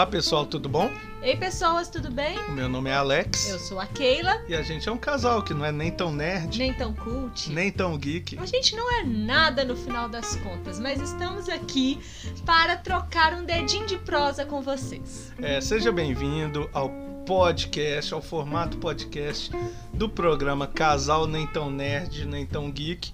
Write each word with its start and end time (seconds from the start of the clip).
Olá 0.00 0.06
pessoal, 0.06 0.46
tudo 0.46 0.66
bom? 0.66 0.90
Ei 1.20 1.36
pessoas, 1.36 1.90
tudo 1.90 2.10
bem? 2.10 2.38
O 2.48 2.52
meu 2.52 2.70
nome 2.70 2.88
é 2.88 2.94
Alex. 2.94 3.50
Eu 3.50 3.58
sou 3.58 3.78
a 3.78 3.84
Keila. 3.84 4.42
E 4.48 4.54
a 4.54 4.62
gente 4.62 4.88
é 4.88 4.90
um 4.90 4.96
casal 4.96 5.42
que 5.42 5.52
não 5.52 5.62
é 5.62 5.70
nem 5.70 5.90
tão 5.90 6.10
nerd, 6.10 6.58
nem 6.58 6.72
tão 6.72 6.94
cult, 6.94 7.50
nem 7.50 7.70
tão 7.70 7.98
geek. 7.98 8.38
A 8.38 8.46
gente 8.46 8.74
não 8.74 8.90
é 8.90 9.04
nada 9.04 9.62
no 9.62 9.76
final 9.76 10.08
das 10.08 10.36
contas, 10.36 10.80
mas 10.80 11.02
estamos 11.02 11.50
aqui 11.50 12.00
para 12.46 12.78
trocar 12.78 13.34
um 13.34 13.44
dedinho 13.44 13.84
de 13.84 13.98
prosa 13.98 14.46
com 14.46 14.62
vocês. 14.62 15.34
É, 15.38 15.60
seja 15.60 15.92
bem-vindo 15.92 16.70
ao 16.72 16.88
podcast, 17.26 18.14
ao 18.14 18.22
formato 18.22 18.78
podcast 18.78 19.50
do 19.92 20.08
programa 20.08 20.66
Casal 20.66 21.26
Nem 21.26 21.46
Tão 21.46 21.70
Nerd, 21.70 22.24
Nem 22.24 22.46
Tão 22.46 22.70
Geek, 22.70 23.12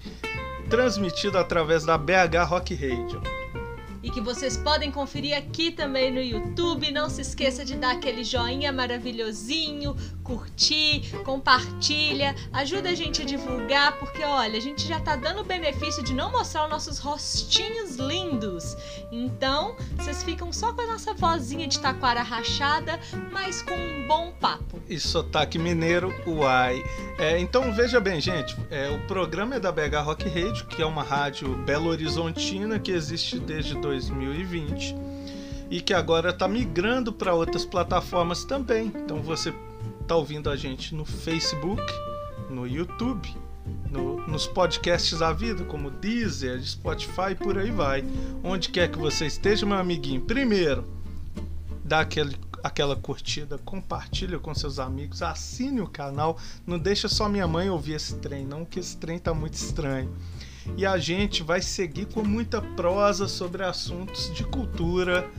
transmitido 0.69 1.37
através 1.37 1.83
da 1.83 1.97
BH 1.97 2.47
Rock 2.47 2.73
Radio 2.75 3.36
e 4.07 4.09
que 4.09 4.21
vocês 4.21 4.55
podem 4.55 4.89
conferir 4.89 5.37
aqui 5.37 5.69
também 5.69 6.09
no 6.09 6.21
YouTube. 6.21 6.89
Não 6.91 7.09
se 7.09 7.19
esqueça 7.19 7.65
de 7.65 7.75
dar 7.75 7.91
aquele 7.91 8.23
joinha 8.23 8.71
maravilhosinho, 8.71 9.97
curtir, 10.23 10.86
compartilha, 11.23 12.35
ajuda 12.53 12.89
a 12.89 12.95
gente 12.95 13.21
a 13.21 13.25
divulgar, 13.25 13.97
porque 13.99 14.23
olha, 14.23 14.57
a 14.57 14.61
gente 14.61 14.87
já 14.87 14.99
tá 14.99 15.15
dando 15.15 15.41
o 15.41 15.43
benefício 15.43 16.03
de 16.03 16.13
não 16.13 16.31
mostrar 16.31 16.65
os 16.65 16.69
nossos 16.69 16.99
rostinhos 16.99 17.95
lindos. 17.95 18.75
Então, 19.11 19.75
vocês 19.95 20.23
ficam 20.23 20.51
só 20.51 20.73
com 20.73 20.81
a 20.81 20.87
nossa 20.87 21.13
vozinha 21.13 21.67
de 21.67 21.79
taquara 21.79 22.21
rachada, 22.21 22.99
mas 23.31 23.61
com 23.61 23.73
um 23.73 24.07
bom 24.07 24.31
papo. 24.39 24.81
E 24.87 24.99
sotaque 24.99 25.57
mineiro, 25.57 26.13
uai. 26.25 26.83
É, 27.17 27.39
então 27.39 27.73
veja 27.73 27.99
bem, 27.99 28.21
gente, 28.21 28.55
é, 28.69 28.89
o 28.89 28.99
programa 29.07 29.55
é 29.55 29.59
da 29.59 29.71
BH 29.71 30.03
Rock 30.03 30.27
Radio, 30.27 30.65
que 30.65 30.81
é 30.81 30.85
uma 30.85 31.03
rádio 31.03 31.55
Belo 31.65 31.89
Horizontina 31.89 32.79
que 32.79 32.91
existe 32.91 33.39
desde 33.39 33.75
2020 33.75 34.95
e 35.69 35.81
que 35.81 35.93
agora 35.93 36.29
está 36.29 36.47
migrando 36.47 37.11
para 37.11 37.33
outras 37.33 37.65
plataformas 37.65 38.43
também. 38.43 38.91
Então 38.95 39.21
você 39.21 39.53
está 40.07 40.15
ouvindo 40.15 40.49
a 40.49 40.55
gente 40.55 40.95
no 40.95 41.03
Facebook, 41.03 41.83
no 42.49 42.65
YouTube, 42.65 43.27
no, 43.91 44.25
nos 44.25 44.47
podcasts 44.47 45.19
da 45.19 45.33
vida, 45.33 45.65
como 45.65 45.91
Deezer, 45.91 46.63
Spotify, 46.65 47.35
por 47.37 47.57
aí 47.57 47.71
vai. 47.71 48.05
Onde 48.41 48.69
quer 48.69 48.89
que 48.89 48.97
você 48.97 49.25
esteja, 49.25 49.65
meu 49.65 49.77
amiguinho, 49.77 50.21
primeiro, 50.21 50.85
dá 51.83 51.99
aquele, 51.99 52.37
aquela 52.63 52.95
curtida, 52.95 53.57
compartilha 53.57 54.39
com 54.39 54.55
seus 54.55 54.79
amigos, 54.79 55.21
assine 55.21 55.81
o 55.81 55.87
canal, 55.87 56.37
não 56.65 56.79
deixa 56.79 57.09
só 57.09 57.27
minha 57.27 57.45
mãe 57.45 57.69
ouvir 57.69 57.95
esse 57.95 58.15
trem, 58.15 58.45
não, 58.45 58.63
que 58.63 58.79
esse 58.79 58.95
trem 58.95 59.19
tá 59.19 59.33
muito 59.33 59.55
estranho 59.55 60.09
e 60.77 60.85
a 60.85 60.97
gente 60.97 61.43
vai 61.43 61.61
seguir 61.61 62.05
com 62.07 62.23
muita 62.23 62.61
prosa 62.61 63.27
sobre 63.27 63.63
assuntos 63.63 64.33
de 64.33 64.43
cultura 64.45 65.29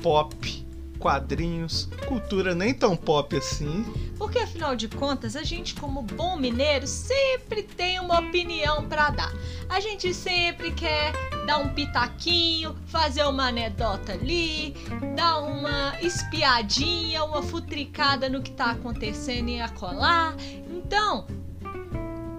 pop, 0.00 0.65
quadrinhos, 0.96 1.88
cultura 2.06 2.54
nem 2.54 2.74
tão 2.74 2.96
pop 2.96 3.36
assim. 3.36 3.84
Porque 4.18 4.38
afinal 4.38 4.74
de 4.74 4.88
contas, 4.88 5.36
a 5.36 5.42
gente 5.42 5.74
como 5.74 6.02
bom 6.02 6.36
mineiro 6.36 6.86
sempre 6.86 7.62
tem 7.62 8.00
uma 8.00 8.20
opinião 8.20 8.86
para 8.88 9.10
dar. 9.10 9.32
A 9.68 9.78
gente 9.80 10.12
sempre 10.14 10.72
quer 10.72 11.12
dar 11.46 11.58
um 11.58 11.68
pitaquinho, 11.68 12.76
fazer 12.86 13.24
uma 13.24 13.48
anedota 13.48 14.12
ali, 14.12 14.74
dar 15.14 15.40
uma 15.40 16.00
espiadinha, 16.00 17.24
uma 17.24 17.42
futricada 17.42 18.28
no 18.28 18.42
que 18.42 18.50
tá 18.50 18.70
acontecendo 18.70 19.48
e 19.48 19.60
acolá. 19.60 20.34
Então, 20.68 21.26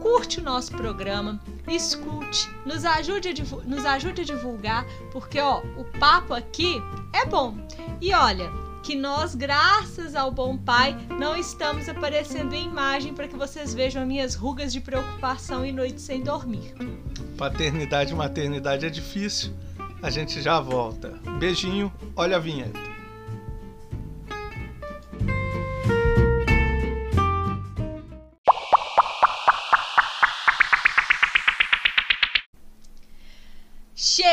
curte 0.02 0.40
o 0.40 0.44
nosso 0.44 0.72
programa, 0.72 1.40
escute, 1.76 2.50
nos 2.66 2.86
ajude, 2.86 3.30
a 3.30 3.68
nos 3.68 3.86
ajude 3.86 4.22
a 4.22 4.26
divulgar, 4.26 4.86
porque 5.12 5.40
ó, 5.40 5.62
o 5.78 5.84
papo 6.00 6.34
aqui 6.34 6.82
é 7.14 7.26
bom. 7.26 7.56
E 8.00 8.14
olha, 8.14 8.50
que 8.88 8.96
nós, 8.96 9.36
graças 9.36 10.16
ao 10.16 10.32
bom 10.32 10.58
pai, 10.58 10.96
não 11.20 11.36
estamos 11.36 11.90
aparecendo 11.90 12.54
em 12.54 12.66
imagem 12.66 13.14
para 13.14 13.28
que 13.28 13.36
vocês 13.36 13.74
vejam 13.74 14.02
as 14.02 14.08
minhas 14.08 14.34
rugas 14.34 14.72
de 14.72 14.80
preocupação 14.80 15.66
e 15.66 15.74
noites 15.74 16.04
sem 16.04 16.22
dormir. 16.22 16.74
Paternidade 17.38 18.14
e 18.14 18.16
maternidade 18.16 18.86
é 18.86 18.90
difícil. 18.90 19.54
A 20.02 20.10
gente 20.10 20.42
já 20.42 20.60
volta. 20.62 21.20
Beijinho, 21.38 21.92
olha 22.16 22.38
a 22.38 22.40
vinheta. 22.40 22.80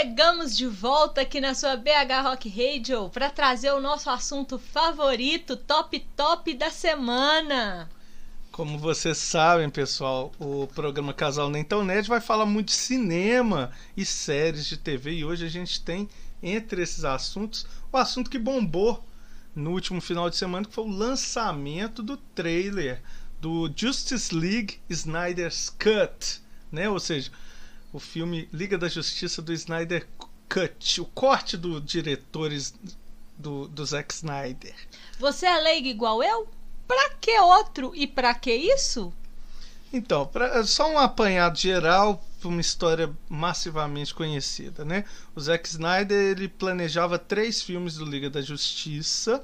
Chegamos 0.05 0.55
de 0.55 0.67
volta 0.67 1.23
aqui 1.23 1.41
na 1.41 1.55
sua 1.55 1.79
BH 1.79 2.25
Rock 2.25 2.51
Radio 2.51 3.09
para 3.09 3.31
trazer 3.31 3.73
o 3.73 3.81
nosso 3.81 4.11
assunto 4.11 4.59
favorito, 4.59 5.57
top 5.57 5.99
top 6.15 6.53
da 6.53 6.69
semana. 6.69 7.89
Como 8.53 8.79
vocês 8.79 9.17
sabem, 9.17 9.71
pessoal, 9.71 10.31
o 10.39 10.67
programa 10.75 11.15
Casal 11.15 11.49
Nem 11.49 11.65
Tão 11.65 11.83
Nerd 11.83 12.07
vai 12.07 12.21
falar 12.21 12.45
muito 12.45 12.67
de 12.67 12.75
cinema 12.75 13.73
e 13.97 14.05
séries 14.05 14.67
de 14.67 14.77
TV 14.77 15.13
e 15.13 15.25
hoje 15.25 15.47
a 15.47 15.49
gente 15.49 15.81
tem 15.81 16.07
entre 16.43 16.83
esses 16.83 17.03
assuntos 17.03 17.67
o 17.91 17.97
assunto 17.97 18.29
que 18.29 18.39
bombou 18.39 19.03
no 19.55 19.71
último 19.71 20.03
final 20.03 20.29
de 20.29 20.37
semana, 20.37 20.67
que 20.67 20.75
foi 20.75 20.85
o 20.85 20.95
lançamento 20.95 22.03
do 22.03 22.19
trailer 22.19 23.01
do 23.41 23.73
Justice 23.75 24.35
League 24.35 24.81
Snyder's 24.91 25.71
Cut, 25.71 26.43
né? 26.71 26.91
Ou 26.91 27.01
seja, 27.01 27.31
o 27.95 28.01
filme 28.01 28.49
Liga 28.53 28.77
da 28.77 28.89
Justiça 28.89 29.41
do 29.41 29.53
Snyder 29.53 30.05
Cut, 30.49 31.01
o 31.01 31.05
corte 31.07 31.57
do 31.57 31.81
diretores 31.81 32.75
do, 33.39 33.69
do 33.69 33.87
Zack 33.87 34.13
Snyder. 34.13 34.75
Você 35.21 35.47
é 35.47 35.57
leigo 35.59 35.87
igual 35.87 36.21
eu? 36.21 36.49
Pra 36.89 37.11
que 37.21 37.39
outro 37.39 37.93
e 37.95 38.05
pra 38.07 38.35
que 38.35 38.53
isso? 38.53 39.15
Então, 39.93 40.27
pra, 40.27 40.65
só 40.65 40.91
um 40.91 40.99
apanhado 40.99 41.57
geral 41.57 42.23
uma 42.45 42.61
história 42.61 43.11
massivamente 43.29 44.13
conhecida, 44.13 44.85
né? 44.85 45.05
O 45.35 45.41
Zack 45.41 45.67
Snyder 45.67 46.19
ele 46.19 46.49
planejava 46.49 47.19
três 47.19 47.63
filmes 47.63 47.95
do 47.95 48.05
Liga 48.05 48.29
da 48.29 48.43
Justiça, 48.43 49.43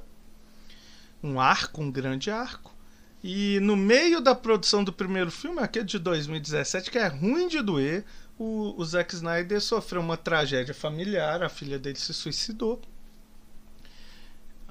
um 1.22 1.40
arco, 1.40 1.80
um 1.80 1.90
grande 1.90 2.30
arco, 2.30 2.74
e 3.22 3.58
no 3.60 3.76
meio 3.76 4.20
da 4.20 4.34
produção 4.34 4.82
do 4.82 4.92
primeiro 4.92 5.30
filme, 5.30 5.60
aquele 5.60 5.84
de 5.84 5.98
2017, 5.98 6.90
que 6.90 6.98
é 6.98 7.06
ruim 7.06 7.48
de 7.48 7.62
doer, 7.62 8.04
o, 8.40 8.74
o 8.74 8.84
Zack 8.86 9.14
Snyder 9.14 9.60
sofreu 9.60 10.00
uma 10.00 10.16
tragédia 10.16 10.72
familiar, 10.72 11.42
a 11.42 11.50
filha 11.50 11.78
dele 11.78 11.98
se 11.98 12.14
suicidou. 12.14 12.80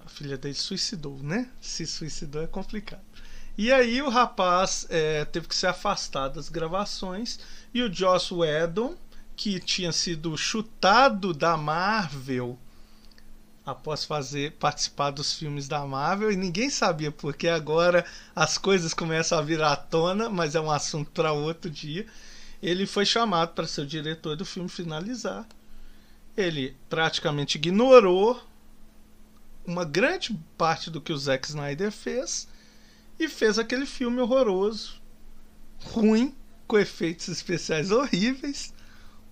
A 0.04 0.10
filha 0.10 0.40
dele 0.40 0.56
suicidou, 0.56 1.20
né? 1.22 1.48
Se 1.62 1.86
suicidou 1.86 2.42
é 2.42 2.48
complicado. 2.48 3.04
E 3.56 3.72
aí 3.72 4.02
o 4.02 4.10
rapaz 4.10 4.88
é, 4.90 5.24
teve 5.24 5.48
que 5.48 5.56
ser 5.56 5.68
afastado 5.68 6.34
das 6.34 6.50
gravações 6.50 7.40
e 7.72 7.84
o 7.84 7.94
Joss 7.94 8.34
Whedon, 8.34 8.96
que 9.36 9.60
tinha 9.60 9.92
sido 9.92 10.36
chutado 10.36 11.32
da 11.32 11.56
Marvel 11.56 12.58
após 13.64 14.04
fazer 14.04 14.54
participar 14.54 15.12
dos 15.12 15.34
filmes 15.34 15.68
da 15.68 15.86
Marvel 15.86 16.32
e 16.32 16.36
ninguém 16.36 16.72
sabia 16.72 17.12
porque 17.12 17.48
agora 17.48 18.04
as 18.36 18.58
coisas 18.58 18.96
começam 18.96 19.38
a 19.38 19.44
vir 19.44 19.62
à 19.62 19.76
tona, 19.76 20.28
mas 20.28 20.56
é 20.56 20.60
um 20.60 20.72
assunto 20.72 21.12
para 21.12 21.34
outro 21.34 21.70
dia 21.70 22.08
ele 22.62 22.86
foi 22.86 23.06
chamado 23.06 23.54
para 23.54 23.68
ser 23.68 23.82
o 23.82 23.88
diretor 23.88 24.36
do 24.36 24.46
filme 24.46 24.70
finalizar. 24.70 25.48
Ele 26.36 26.76
praticamente 26.90 27.58
ignorou 27.58 28.42
uma 29.66 29.86
grande 29.86 30.38
parte 30.58 30.90
do 30.90 31.02
que 31.02 31.14
o 31.14 31.18
Zack 31.18 31.48
Snyder 31.48 31.92
fez 31.92 32.48
e 33.20 33.28
fez 33.28 33.60
aquele 33.60 33.86
filme 33.86 34.20
horroroso, 34.22 35.02
ruim, 35.80 36.34
com 36.68 36.78
efeitos 36.78 37.28
especiais 37.28 37.92
horríveis, 37.92 38.74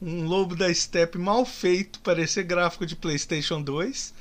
um 0.01 0.25
lobo 0.25 0.55
da 0.55 0.73
steppe 0.73 1.17
mal 1.17 1.45
feito, 1.45 1.99
parecia 2.01 2.43
gráfico 2.43 2.85
de 2.85 2.95
PlayStation 2.95 3.61
2, 3.61 4.13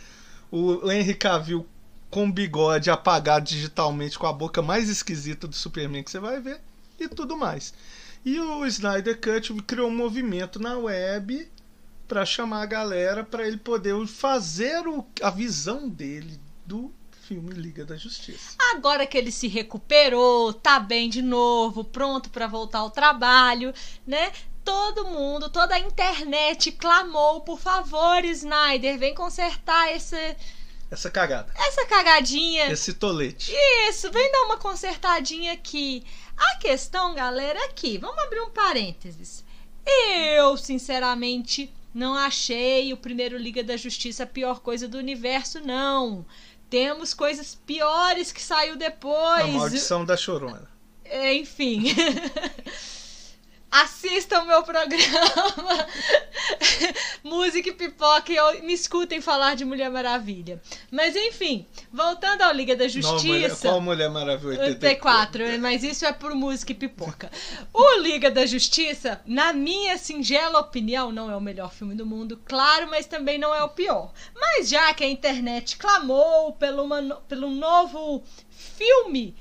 o 0.51 0.91
Henry 0.91 1.15
Cavill 1.15 1.67
com 2.11 2.31
bigode 2.31 2.91
apagado 2.91 3.47
digitalmente 3.47 4.19
com 4.19 4.27
a 4.27 4.33
boca 4.33 4.63
mais 4.63 4.89
esquisita 4.89 5.47
do 5.47 5.55
Superman 5.55 6.03
que 6.03 6.11
você 6.11 6.19
vai 6.21 6.41
ver 6.41 6.61
e 6.99 7.09
tudo 7.09 7.37
mais. 7.37 7.75
E 8.27 8.41
o 8.41 8.67
Snyder 8.67 9.21
Cut 9.21 9.55
criou 9.63 9.87
um 9.87 9.97
movimento 9.97 10.59
na 10.59 10.77
web 10.77 11.49
para 12.09 12.27
chamar 12.27 12.63
a 12.63 12.67
galera 12.67 13.23
para 13.23 13.47
ele 13.47 13.57
poder 13.57 14.05
fazer 14.09 14.85
o, 14.89 15.07
a 15.23 15.31
visão 15.31 15.89
dele 15.89 16.41
do 16.67 16.93
filme 17.23 17.55
Liga 17.55 17.85
da 17.85 17.97
Justiça. 17.97 18.57
Agora 18.75 19.07
que 19.07 19.17
ele 19.17 19.31
se 19.31 19.47
recuperou, 19.47 20.53
tá 20.53 20.81
bem 20.81 21.09
de 21.09 21.23
novo, 21.23 21.85
pronto 21.85 22.29
para 22.29 22.49
voltar 22.49 22.81
ao 22.81 22.91
trabalho, 22.91 23.73
né? 24.05 24.33
Todo 24.65 25.07
mundo, 25.07 25.49
toda 25.49 25.77
a 25.77 25.79
internet 25.79 26.73
clamou, 26.73 27.43
por 27.43 27.61
favor, 27.61 28.25
Snyder, 28.25 28.99
vem 28.99 29.15
consertar 29.15 29.95
esse 29.95 30.35
essa 30.91 31.11
cagada. 31.11 31.53
Essa 31.57 31.85
cagadinha. 31.87 32.71
Esse 32.71 32.95
tolete. 32.95 33.53
Isso, 33.89 34.11
vem 34.11 34.31
dar 34.31 34.45
uma 34.45 34.57
consertadinha 34.57 35.53
aqui. 35.53 36.05
A 36.37 36.57
questão, 36.57 37.15
galera, 37.15 37.59
é 37.59 37.69
que, 37.69 37.99
vamos 37.99 38.23
abrir 38.23 38.41
um 38.41 38.51
parênteses. 38.51 39.45
Eu, 39.85 40.57
sinceramente, 40.57 41.73
não 41.95 42.15
achei 42.15 42.93
o 42.93 42.97
primeiro 42.97 43.37
Liga 43.37 43.65
da 43.65 43.77
Justiça 43.77 44.25
a 44.25 44.27
pior 44.27 44.61
coisa 44.61 44.87
do 44.87 44.99
universo, 44.99 45.61
não. 45.61 46.27
Temos 46.69 47.15
coisas 47.15 47.55
piores 47.55 48.33
que 48.33 48.43
saiu 48.43 48.77
depois. 48.77 49.45
A 49.45 49.47
maldição 49.47 50.05
da 50.05 50.17
chorona. 50.17 50.69
Enfim. 51.35 51.85
assistam 53.71 54.45
meu 54.45 54.63
programa 54.63 55.87
Música 57.23 57.69
e 57.69 57.73
Pipoca 57.73 58.33
e 58.33 58.63
me 58.63 58.73
escutem 58.73 59.21
falar 59.21 59.57
de 59.57 59.65
Mulher 59.65 59.91
Maravilha. 59.91 60.61
Mas 60.91 61.17
enfim, 61.17 61.67
voltando 61.93 62.43
ao 62.43 62.53
Liga 62.53 62.77
da 62.77 62.89
Justiça. 62.89 63.67
Não, 63.67 63.73
qual 63.73 63.81
Mulher 63.81 64.09
Maravilha? 64.09 64.61
84, 64.61 65.59
mas 65.61 65.83
isso 65.83 66.07
é 66.07 66.13
por 66.13 66.35
Música 66.35 66.73
e 66.73 66.75
Pipoca. 66.75 67.31
o 67.73 68.01
Liga 68.01 68.31
da 68.31 68.47
Justiça, 68.47 69.21
na 69.27 69.53
minha 69.53 69.99
singela 69.99 70.61
opinião, 70.61 71.11
não 71.11 71.31
é 71.31 71.37
o 71.37 71.41
melhor 71.41 71.73
filme 71.73 71.95
do 71.95 72.07
mundo, 72.07 72.41
claro, 72.45 72.89
mas 72.89 73.07
também 73.07 73.39
não 73.39 73.55
é 73.55 73.63
o 73.63 73.69
pior. 73.69 74.13
Mas 74.35 74.69
já 74.69 74.95
que 74.95 75.05
a 75.05 75.09
internet 75.09 75.77
clamou 75.77 76.53
pelo, 76.53 76.85
uma, 76.85 77.17
pelo 77.29 77.51
novo 77.51 78.23
filme 78.51 79.35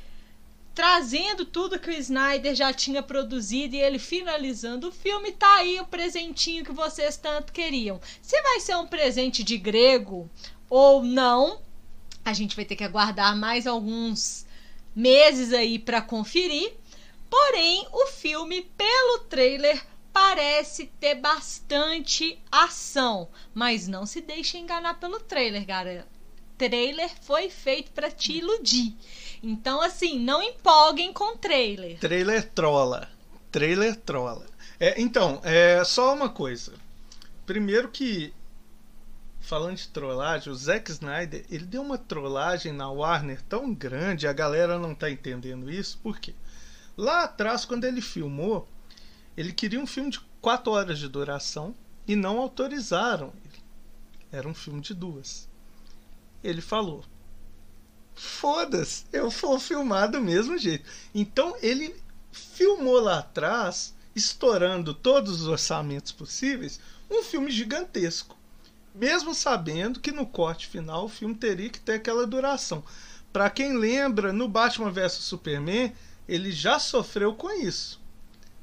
trazendo 0.75 1.45
tudo 1.45 1.79
que 1.79 1.89
o 1.89 1.93
Snyder 1.93 2.53
já 2.53 2.73
tinha 2.73 3.01
produzido 3.01 3.75
e 3.75 3.81
ele 3.81 3.97
finalizando 3.97 4.89
o 4.89 4.91
filme, 4.91 5.31
tá 5.31 5.55
aí 5.55 5.79
o 5.79 5.85
presentinho 5.85 6.65
que 6.65 6.73
vocês 6.73 7.15
tanto 7.15 7.53
queriam. 7.53 7.99
Se 8.21 8.39
vai 8.41 8.59
ser 8.59 8.75
um 8.75 8.85
presente 8.85 9.41
de 9.41 9.57
grego 9.57 10.29
ou 10.69 11.01
não, 11.01 11.61
a 12.25 12.33
gente 12.33 12.57
vai 12.57 12.65
ter 12.65 12.75
que 12.75 12.83
aguardar 12.83 13.37
mais 13.37 13.65
alguns 13.65 14.45
meses 14.93 15.53
aí 15.53 15.79
para 15.79 16.01
conferir. 16.01 16.73
Porém, 17.29 17.87
o 17.93 18.07
filme, 18.07 18.61
pelo 18.77 19.19
trailer, 19.29 19.81
parece 20.11 20.87
ter 20.99 21.15
bastante 21.15 22.37
ação, 22.51 23.29
mas 23.53 23.87
não 23.87 24.05
se 24.05 24.19
deixe 24.19 24.57
enganar 24.57 24.99
pelo 24.99 25.21
trailer, 25.21 25.65
galera. 25.65 26.05
Trailer 26.57 27.11
foi 27.21 27.49
feito 27.49 27.91
para 27.91 28.11
te 28.11 28.33
iludir. 28.33 28.95
Então, 29.47 29.79
assim, 29.79 30.19
não 30.19 30.41
empolguem 30.41 31.13
com 31.13 31.37
trailer. 31.37 31.99
Trailer 31.99 32.49
trola. 32.49 33.07
Trailer 33.51 33.95
trola. 33.95 34.47
É, 34.79 34.99
então, 34.99 35.39
é 35.43 35.83
só 35.83 36.15
uma 36.15 36.29
coisa. 36.29 36.73
Primeiro 37.45 37.89
que 37.89 38.33
falando 39.39 39.77
de 39.77 39.87
trollagem, 39.89 40.51
o 40.51 40.55
Zack 40.55 40.89
Snyder, 40.89 41.45
ele 41.47 41.65
deu 41.65 41.83
uma 41.83 41.99
trollagem 41.99 42.71
na 42.71 42.89
Warner 42.89 43.39
tão 43.43 43.71
grande, 43.71 44.27
a 44.27 44.33
galera 44.33 44.79
não 44.79 44.95
tá 44.95 45.11
entendendo 45.11 45.69
isso, 45.69 45.99
por 45.99 46.19
quê? 46.19 46.33
Lá 46.97 47.25
atrás, 47.25 47.65
quando 47.65 47.83
ele 47.83 48.01
filmou, 48.01 48.67
ele 49.37 49.53
queria 49.53 49.79
um 49.79 49.85
filme 49.85 50.09
de 50.09 50.19
4 50.41 50.71
horas 50.71 50.97
de 50.97 51.07
duração 51.07 51.75
e 52.07 52.15
não 52.15 52.39
autorizaram. 52.39 53.31
Era 54.31 54.47
um 54.47 54.55
filme 54.55 54.81
de 54.81 54.95
duas. 54.95 55.47
Ele 56.43 56.61
falou: 56.61 57.05
foda-se, 58.15 59.05
eu 59.11 59.29
vou 59.29 59.59
filmar 59.59 60.09
do 60.09 60.21
mesmo 60.21 60.57
jeito. 60.57 60.89
Então 61.13 61.55
ele 61.61 61.95
filmou 62.31 62.99
lá 62.99 63.19
atrás, 63.19 63.93
estourando 64.15 64.93
todos 64.93 65.41
os 65.41 65.47
orçamentos 65.47 66.11
possíveis, 66.11 66.79
um 67.11 67.21
filme 67.21 67.51
gigantesco. 67.51 68.37
Mesmo 68.93 69.35
sabendo 69.35 69.99
que 69.99 70.11
no 70.11 70.25
corte 70.25 70.67
final 70.67 71.05
o 71.05 71.09
filme 71.09 71.35
teria 71.35 71.69
que 71.69 71.79
ter 71.79 71.95
aquela 71.95 72.25
duração. 72.25 72.83
Para 73.33 73.49
quem 73.49 73.77
lembra, 73.77 74.31
no 74.31 74.47
Batman 74.47 74.89
vs 74.89 75.13
Superman, 75.13 75.93
ele 76.27 76.51
já 76.51 76.79
sofreu 76.79 77.33
com 77.33 77.51
isso, 77.51 78.01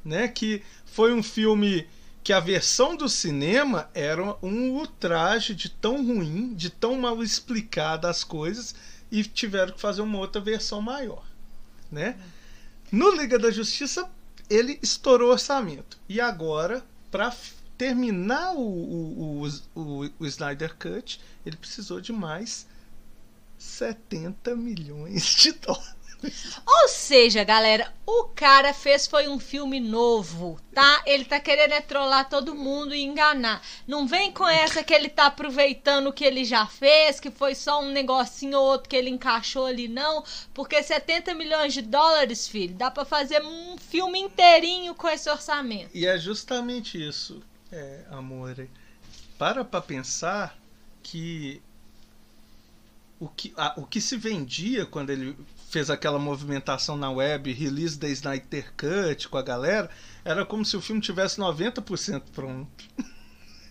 né? 0.02 0.26
Que 0.26 0.62
foi 0.86 1.12
um 1.12 1.22
filme 1.22 1.86
que 2.24 2.32
a 2.32 2.40
versão 2.40 2.96
do 2.96 3.08
cinema 3.08 3.90
era 3.92 4.36
um 4.42 4.70
ultraje 4.70 5.54
de 5.54 5.68
tão 5.68 6.04
ruim, 6.06 6.54
de 6.54 6.70
tão 6.70 6.98
mal 6.98 7.22
explicada 7.22 8.08
as 8.08 8.24
coisas, 8.24 8.74
e 9.12 9.22
tiveram 9.22 9.74
que 9.74 9.80
fazer 9.80 10.00
uma 10.00 10.18
outra 10.18 10.40
versão 10.40 10.80
maior, 10.80 11.22
né? 11.90 12.18
No 12.90 13.10
Liga 13.10 13.38
da 13.38 13.50
Justiça 13.50 14.10
ele 14.48 14.78
estourou 14.82 15.28
o 15.28 15.32
orçamento 15.32 15.98
e 16.08 16.18
agora 16.18 16.82
para 17.10 17.34
terminar 17.76 18.54
o, 18.54 18.60
o, 18.60 19.48
o, 19.74 20.10
o, 20.18 20.26
Snyder 20.26 20.74
Cut 20.76 21.20
ele 21.44 21.56
precisou 21.56 22.00
de 22.00 22.12
mais 22.12 22.66
70 23.58 24.56
milhões 24.56 25.24
de 25.36 25.52
dólares. 25.52 25.94
Ou 26.66 26.88
seja, 26.88 27.44
galera, 27.44 27.92
o 28.06 28.24
cara 28.24 28.72
fez 28.72 29.06
foi 29.06 29.28
um 29.28 29.38
filme 29.38 29.80
novo, 29.80 30.60
tá? 30.72 31.02
Ele 31.06 31.24
tá 31.24 31.40
querendo 31.40 31.72
é 31.72 31.80
trollar 31.80 32.28
todo 32.28 32.54
mundo 32.54 32.94
e 32.94 33.02
enganar. 33.02 33.62
Não 33.86 34.06
vem 34.06 34.32
com 34.32 34.46
essa 34.46 34.82
que 34.82 34.94
ele 34.94 35.08
tá 35.08 35.26
aproveitando 35.26 36.08
o 36.08 36.12
que 36.12 36.24
ele 36.24 36.44
já 36.44 36.66
fez, 36.66 37.18
que 37.18 37.30
foi 37.30 37.54
só 37.54 37.80
um 37.80 37.90
negocinho 37.90 38.58
ou 38.58 38.64
outro 38.64 38.88
que 38.88 38.96
ele 38.96 39.10
encaixou 39.10 39.66
ali, 39.66 39.88
não. 39.88 40.24
Porque 40.54 40.82
70 40.82 41.34
milhões 41.34 41.72
de 41.74 41.82
dólares, 41.82 42.46
filho, 42.46 42.74
dá 42.74 42.90
para 42.90 43.04
fazer 43.04 43.42
um 43.42 43.76
filme 43.78 44.20
inteirinho 44.20 44.94
com 44.94 45.08
esse 45.08 45.28
orçamento. 45.28 45.90
E 45.94 46.06
é 46.06 46.18
justamente 46.18 47.00
isso, 47.00 47.42
é, 47.70 48.04
amor. 48.10 48.68
Para 49.38 49.64
pra 49.64 49.80
pensar 49.80 50.56
que 51.02 51.60
o 53.22 53.28
que, 53.28 53.54
a, 53.56 53.74
o 53.76 53.86
que 53.86 54.00
se 54.00 54.16
vendia 54.16 54.84
quando 54.84 55.10
ele 55.10 55.36
fez 55.70 55.88
aquela 55.88 56.18
movimentação 56.18 56.96
na 56.96 57.08
web, 57.08 57.52
release 57.52 57.96
da 57.96 58.08
Snyder 58.08 58.72
Cut 58.76 59.28
com 59.28 59.38
a 59.38 59.42
galera, 59.42 59.88
era 60.24 60.44
como 60.44 60.64
se 60.64 60.76
o 60.76 60.80
filme 60.80 61.00
tivesse 61.00 61.38
90% 61.38 62.20
pronto. 62.32 62.84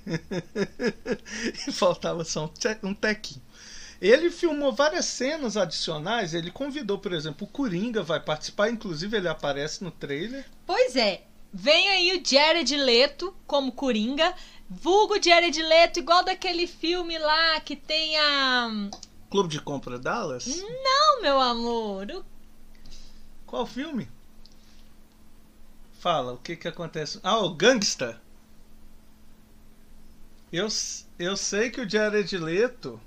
e 1.67 1.71
faltava 1.73 2.23
só 2.23 2.49
um 2.81 2.93
tequinho. 2.93 3.41
Ele 4.01 4.31
filmou 4.31 4.71
várias 4.71 5.03
cenas 5.03 5.57
adicionais. 5.57 6.33
Ele 6.33 6.49
convidou, 6.49 6.97
por 6.97 7.11
exemplo, 7.11 7.45
o 7.45 7.49
Coringa 7.51 8.01
vai 8.01 8.21
participar. 8.21 8.69
Inclusive, 8.69 9.17
ele 9.17 9.27
aparece 9.27 9.83
no 9.83 9.91
trailer. 9.91 10.45
Pois 10.65 10.95
é. 10.95 11.23
Vem 11.53 11.89
aí 11.89 12.17
o 12.17 12.25
Jared 12.25 12.73
Leto 12.77 13.35
como 13.45 13.73
Coringa. 13.73 14.33
Vulgo 14.69 15.21
Jared 15.21 15.61
Leto, 15.61 15.99
igual 15.99 16.23
daquele 16.23 16.65
filme 16.65 17.19
lá 17.19 17.59
que 17.59 17.75
tem 17.75 18.17
a 18.17 18.89
Clube 19.31 19.47
de 19.47 19.61
Compra 19.61 19.97
Dallas? 19.97 20.45
Não, 20.45 21.21
meu 21.21 21.39
amor. 21.39 22.25
Qual 23.47 23.65
filme? 23.65 24.09
Fala, 25.99 26.33
o 26.33 26.37
que 26.37 26.57
que 26.57 26.67
acontece? 26.67 27.17
Ah, 27.23 27.39
o 27.39 27.55
Gangsta. 27.55 28.21
Eu, 30.51 30.67
eu 31.17 31.37
sei 31.37 31.69
que 31.69 31.79
o 31.79 31.89
Jared 31.89 32.37
Leto, 32.37 32.99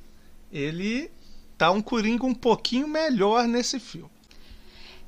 ele 0.50 1.10
tá 1.58 1.70
um 1.70 1.82
Coringa 1.82 2.24
um 2.24 2.34
pouquinho 2.34 2.88
melhor 2.88 3.46
nesse 3.46 3.78
filme. 3.78 4.10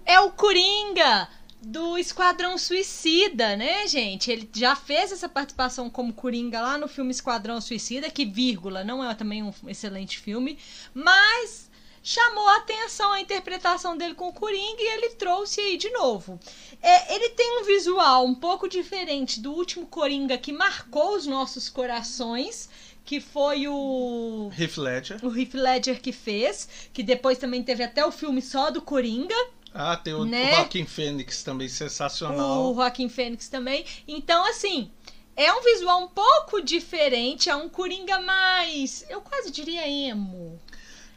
É 0.04 0.20
o 0.20 0.30
Coringa 0.30 1.30
do 1.61 1.99
Esquadrão 1.99 2.59
Suicida, 2.59 3.57
né, 3.57 3.87
gente? 3.87 4.31
Ele 4.31 4.49
já 4.55 4.77
fez 4.77 5.13
essa 5.13 5.29
participação 5.29 5.91
como 5.91 6.13
Coringa 6.13 6.61
lá 6.61 6.79
no 6.79 6.89
filme 6.89 7.11
Esquadrão 7.11 7.61
Suicida, 7.61 8.11
que, 8.11 8.25
vírgula, 8.25 8.85
não 8.85 9.03
é 9.03 9.15
também 9.15 9.43
um 9.43 9.53
excelente 9.67 10.19
filme, 10.19 10.59
mas 10.95 11.71
chamou 12.03 12.47
a 12.47 12.59
atenção 12.59 13.13
a 13.13 13.21
interpretação 13.21 13.97
dele 13.97 14.15
com 14.15 14.29
o 14.29 14.33
Coringa 14.33 14.81
e 14.81 14.95
ele 14.95 15.11
trouxe 15.17 15.61
aí 15.61 15.77
de 15.77 15.91
novo. 15.91 16.39
É, 16.81 17.15
ele 17.15 17.31
tem 17.31 17.61
um 17.61 17.65
visual 17.65 18.25
um 18.25 18.35
pouco 18.35 18.69
diferente 18.69 19.41
do 19.41 19.53
último 19.53 19.87
Coringa 19.87 20.39
que 20.39 20.53
marcou 20.53 21.17
os 21.17 21.27
nossos 21.27 21.69
corações, 21.69 22.69
que 23.05 23.21
foi 23.21 23.67
o 23.67 24.53
Heath 24.57 24.77
Ledger. 24.77 25.25
O 25.25 25.37
Heath 25.37 25.55
Ledger 25.55 26.01
que 26.01 26.13
fez, 26.13 26.89
que 26.93 27.03
depois 27.03 27.39
também 27.39 27.63
teve 27.65 27.83
até 27.83 28.07
o 28.07 28.13
filme 28.13 28.41
só 28.41 28.71
do 28.71 28.81
Coringa. 28.81 29.35
Ah, 29.78 29.97
tem 29.97 30.14
o, 30.14 30.25
né? 30.25 30.52
o 30.52 30.56
Joaquim 30.56 30.87
Fênix 30.87 31.42
também, 31.42 31.68
sensacional. 31.68 32.73
O 32.73 32.75
Joaquim 32.75 33.09
Fênix 33.09 33.49
também. 33.49 33.85
Então, 34.09 34.45
assim, 34.49 34.90
é 35.37 35.52
um 35.52 35.62
visual 35.62 36.02
um 36.02 36.09
pouco 36.09 36.62
diferente, 36.62 37.50
é 37.50 37.54
um 37.54 37.68
Coringa 37.68 38.18
mais. 38.21 39.04
Eu 39.11 39.21
quase 39.21 39.50
diria 39.50 39.87
emo. 39.87 40.59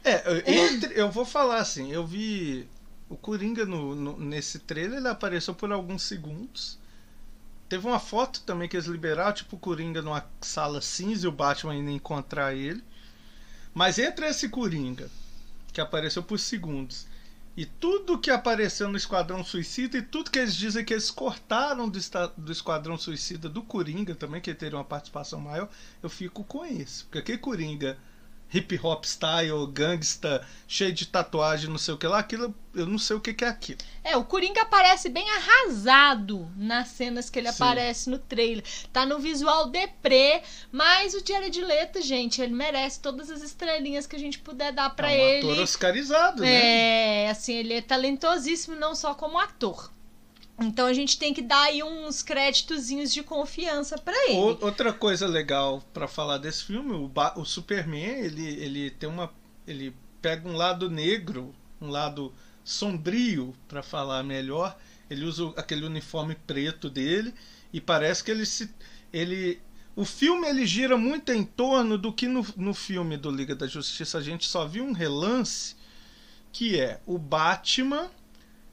É, 0.04 0.50
entre, 0.50 0.98
eu 0.98 1.10
vou 1.10 1.24
falar 1.24 1.58
assim, 1.58 1.90
eu 1.90 2.06
vi 2.06 2.68
o 3.08 3.16
Coringa 3.16 3.64
no, 3.64 3.94
no, 3.94 4.18
nesse 4.18 4.58
trailer, 4.58 4.98
ele 4.98 5.08
apareceu 5.08 5.54
por 5.54 5.72
alguns 5.72 6.02
segundos. 6.02 6.78
Teve 7.68 7.86
uma 7.86 7.98
foto 7.98 8.42
também 8.42 8.68
que 8.68 8.76
eles 8.76 8.86
liberaram, 8.86 9.32
tipo 9.32 9.56
o 9.56 9.58
Coringa 9.58 10.02
numa 10.02 10.26
sala 10.40 10.80
cinza 10.80 11.24
e 11.24 11.28
o 11.28 11.32
Batman 11.32 11.76
indo 11.76 11.90
encontrar 11.90 12.54
ele. 12.54 12.82
Mas 13.72 13.98
entre 13.98 14.26
esse 14.26 14.48
Coringa, 14.48 15.08
que 15.72 15.80
apareceu 15.80 16.22
por 16.22 16.38
segundos, 16.38 17.06
e 17.60 17.66
tudo 17.66 18.18
que 18.18 18.30
apareceu 18.30 18.88
no 18.88 18.96
Esquadrão 18.96 19.44
Suicida 19.44 19.98
e 19.98 20.02
tudo 20.02 20.30
que 20.30 20.38
eles 20.38 20.56
dizem 20.56 20.82
que 20.82 20.94
eles 20.94 21.10
cortaram 21.10 21.90
do, 21.90 21.98
do 22.38 22.50
Esquadrão 22.50 22.96
Suicida 22.96 23.50
do 23.50 23.60
Coringa 23.62 24.14
também, 24.14 24.40
que 24.40 24.54
teria 24.54 24.78
uma 24.78 24.84
participação 24.84 25.38
maior, 25.38 25.68
eu 26.02 26.08
fico 26.08 26.42
com 26.42 26.64
isso. 26.64 27.04
Porque 27.04 27.18
aquele 27.18 27.36
Coringa 27.36 27.98
hip 28.52 28.78
hop 28.82 29.04
style, 29.04 29.66
gangsta, 29.72 30.46
cheio 30.66 30.92
de 30.92 31.06
tatuagem, 31.06 31.70
não 31.70 31.78
sei 31.78 31.94
o 31.94 31.98
que 31.98 32.06
lá, 32.06 32.18
aquilo 32.18 32.54
eu 32.74 32.86
não 32.86 32.98
sei 32.98 33.16
o 33.16 33.20
que, 33.20 33.34
que 33.34 33.44
é 33.44 33.48
aquilo. 33.48 33.78
É, 34.02 34.16
o 34.16 34.24
Coringa 34.24 34.62
aparece 34.62 35.08
bem 35.08 35.26
arrasado 35.28 36.50
nas 36.56 36.88
cenas 36.88 37.28
que 37.28 37.38
ele 37.38 37.50
Sim. 37.50 37.54
aparece 37.54 38.08
no 38.08 38.18
trailer. 38.18 38.64
Tá 38.92 39.04
no 39.04 39.18
visual 39.18 39.68
deprê, 39.68 40.42
mas 40.70 41.14
o 41.14 41.22
Jared 41.26 41.60
Leto, 41.60 42.00
gente, 42.00 42.40
ele 42.40 42.54
merece 42.54 43.00
todas 43.00 43.30
as 43.30 43.42
estrelinhas 43.42 44.06
que 44.06 44.16
a 44.16 44.18
gente 44.18 44.38
puder 44.38 44.72
dar 44.72 44.90
pra 44.90 45.10
é 45.12 45.16
um 45.16 45.20
ele. 45.20 45.50
ator 45.50 45.64
oscarizado, 45.64 46.42
né? 46.42 47.24
É, 47.24 47.30
assim, 47.30 47.54
ele 47.54 47.74
é 47.74 47.82
talentosíssimo 47.82 48.76
não 48.76 48.94
só 48.94 49.14
como 49.14 49.38
ator. 49.38 49.90
Então 50.60 50.86
a 50.86 50.92
gente 50.92 51.18
tem 51.18 51.32
que 51.32 51.40
dar 51.42 51.62
aí 51.62 51.82
uns 51.82 52.22
créditozinhos 52.22 53.12
de 53.12 53.22
confiança 53.22 53.96
pra 53.96 54.14
ele. 54.28 54.36
Outra 54.60 54.92
coisa 54.92 55.26
legal 55.26 55.82
pra 55.92 56.06
falar 56.06 56.38
desse 56.38 56.64
filme, 56.64 56.92
o, 56.92 57.08
Ba- 57.08 57.34
o 57.36 57.44
Superman, 57.44 58.20
ele, 58.20 58.46
ele 58.46 58.90
tem 58.90 59.08
uma. 59.08 59.32
ele 59.66 59.94
pega 60.20 60.46
um 60.48 60.54
lado 60.54 60.90
negro, 60.90 61.54
um 61.80 61.88
lado 61.88 62.32
sombrio, 62.62 63.54
pra 63.66 63.82
falar 63.82 64.22
melhor. 64.22 64.76
Ele 65.08 65.24
usa 65.24 65.52
aquele 65.56 65.84
uniforme 65.86 66.34
preto 66.46 66.88
dele 66.90 67.34
e 67.72 67.80
parece 67.80 68.22
que 68.22 68.30
ele 68.30 68.44
se. 68.44 68.70
ele 69.12 69.60
o 69.96 70.04
filme 70.04 70.46
ele 70.48 70.64
gira 70.66 70.96
muito 70.96 71.32
em 71.32 71.42
torno 71.44 71.98
do 71.98 72.12
que 72.12 72.28
no, 72.28 72.46
no 72.56 72.72
filme 72.72 73.16
do 73.16 73.30
Liga 73.30 73.56
da 73.56 73.66
Justiça 73.66 74.18
a 74.18 74.22
gente 74.22 74.46
só 74.46 74.64
viu 74.66 74.84
um 74.84 74.92
relance 74.92 75.74
que 76.52 76.78
é 76.78 77.00
o 77.06 77.18
Batman 77.18 78.08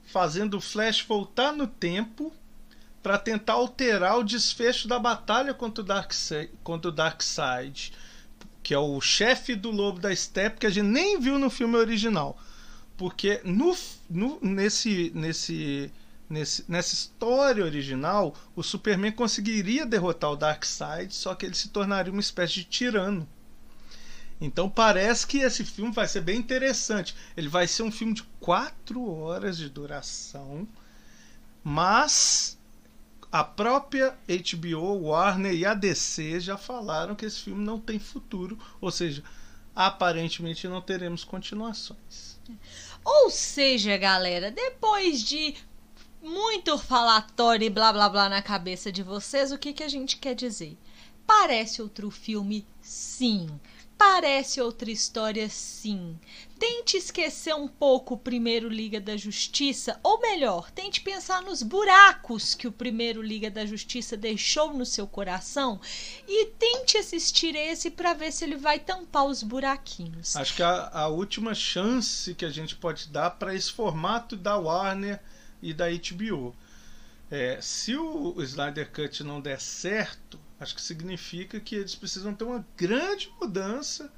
fazendo 0.07 0.57
o 0.57 0.61
Flash 0.61 1.01
voltar 1.03 1.53
no 1.53 1.67
tempo 1.67 2.33
para 3.03 3.17
tentar 3.17 3.53
alterar 3.53 4.17
o 4.17 4.23
desfecho 4.23 4.87
da 4.87 4.97
batalha 4.99 5.53
contra 5.53 5.81
o 5.83 5.85
Darkseid, 5.85 6.51
contra 6.63 6.89
o 6.91 6.93
que 8.63 8.73
é 8.73 8.79
o 8.79 8.99
chefe 8.99 9.55
do 9.55 9.71
Lobo 9.71 9.99
da 9.99 10.13
Steppe 10.15 10.59
que 10.59 10.65
a 10.65 10.69
gente 10.69 10.85
nem 10.87 11.19
viu 11.19 11.39
no 11.39 11.49
filme 11.49 11.77
original. 11.77 12.37
Porque 12.97 13.41
no, 13.43 13.75
no- 14.09 14.39
nesse, 14.41 15.11
nesse, 15.15 15.91
nesse, 16.29 16.65
nessa 16.67 16.93
história 16.93 17.63
original, 17.63 18.35
o 18.55 18.63
Superman 18.63 19.11
conseguiria 19.11 19.85
derrotar 19.85 20.31
o 20.31 20.35
Darkseid, 20.35 21.13
só 21.13 21.35
que 21.35 21.45
ele 21.45 21.55
se 21.55 21.69
tornaria 21.69 22.11
uma 22.11 22.21
espécie 22.21 22.55
de 22.55 22.63
tirano. 22.65 23.27
Então 24.39 24.69
parece 24.69 25.25
que 25.25 25.39
esse 25.39 25.65
filme 25.65 25.91
vai 25.91 26.07
ser 26.07 26.21
bem 26.21 26.37
interessante. 26.37 27.15
Ele 27.35 27.47
vai 27.47 27.67
ser 27.67 27.83
um 27.83 27.91
filme 27.91 28.13
de 28.13 28.23
quatro 28.39 29.09
horas 29.09 29.57
de 29.57 29.69
duração, 29.69 30.67
mas 31.63 32.57
a 33.31 33.43
própria 33.43 34.15
HBO, 34.27 35.07
Warner 35.07 35.53
e 35.53 35.65
a 35.65 35.73
DC 35.73 36.39
já 36.39 36.57
falaram 36.57 37.15
que 37.15 37.25
esse 37.25 37.41
filme 37.41 37.63
não 37.63 37.79
tem 37.79 37.99
futuro, 37.99 38.57
ou 38.79 38.91
seja, 38.91 39.23
aparentemente 39.75 40.67
não 40.67 40.81
teremos 40.81 41.23
continuações. 41.23 42.39
Ou 43.03 43.29
seja, 43.29 43.97
galera, 43.97 44.49
depois 44.49 45.23
de 45.23 45.55
muito 46.21 46.77
falatório 46.77 47.65
e 47.65 47.69
blá 47.69 47.91
blá 47.93 48.09
blá 48.09 48.29
na 48.29 48.41
cabeça 48.41 48.91
de 48.91 49.03
vocês, 49.03 49.51
o 49.51 49.57
que, 49.57 49.73
que 49.73 49.83
a 49.83 49.89
gente 49.89 50.17
quer 50.17 50.33
dizer? 50.33 50.77
Parece 51.25 51.81
outro 51.81 52.09
filme, 52.09 52.65
sim. 52.81 53.47
Parece 53.97 54.61
outra 54.61 54.91
história, 54.91 55.49
sim. 55.49 56.19
Tente 56.59 56.97
esquecer 56.97 57.55
um 57.55 57.67
pouco 57.67 58.13
o 58.13 58.17
primeiro 58.17 58.69
Liga 58.69 58.99
da 59.01 59.17
Justiça, 59.17 59.99
ou 60.03 60.19
melhor, 60.19 60.69
tente 60.71 61.01
pensar 61.01 61.41
nos 61.41 61.63
buracos 61.63 62.53
que 62.53 62.67
o 62.67 62.71
primeiro 62.71 63.21
Liga 63.21 63.49
da 63.49 63.65
Justiça 63.65 64.15
deixou 64.15 64.73
no 64.73 64.85
seu 64.85 65.07
coração 65.07 65.79
e 66.27 66.45
tente 66.59 66.97
assistir 66.97 67.55
esse 67.55 67.89
para 67.89 68.13
ver 68.13 68.31
se 68.31 68.43
ele 68.43 68.55
vai 68.55 68.79
tampar 68.79 69.25
os 69.25 69.41
buraquinhos. 69.41 70.35
Acho 70.35 70.55
que 70.55 70.63
a, 70.63 70.89
a 70.91 71.07
última 71.07 71.55
chance 71.55 72.35
que 72.35 72.45
a 72.45 72.49
gente 72.49 72.75
pode 72.75 73.07
dar 73.09 73.31
para 73.31 73.55
esse 73.55 73.71
formato 73.71 74.35
da 74.35 74.57
Warner 74.57 75.19
e 75.61 75.73
da 75.73 75.85
HBO. 75.89 76.55
É, 77.29 77.59
se 77.61 77.95
o, 77.95 78.41
Snyder 78.41 78.91
Cut 78.91 79.23
não 79.23 79.41
der 79.41 79.59
certo, 79.59 80.39
acho 80.59 80.75
que 80.75 80.81
significa 80.81 81.59
que 81.59 81.75
eles 81.75 81.95
precisam 81.95 82.33
ter 82.33 82.43
uma 82.43 82.65
grande 82.75 83.31
mudança 83.39 84.11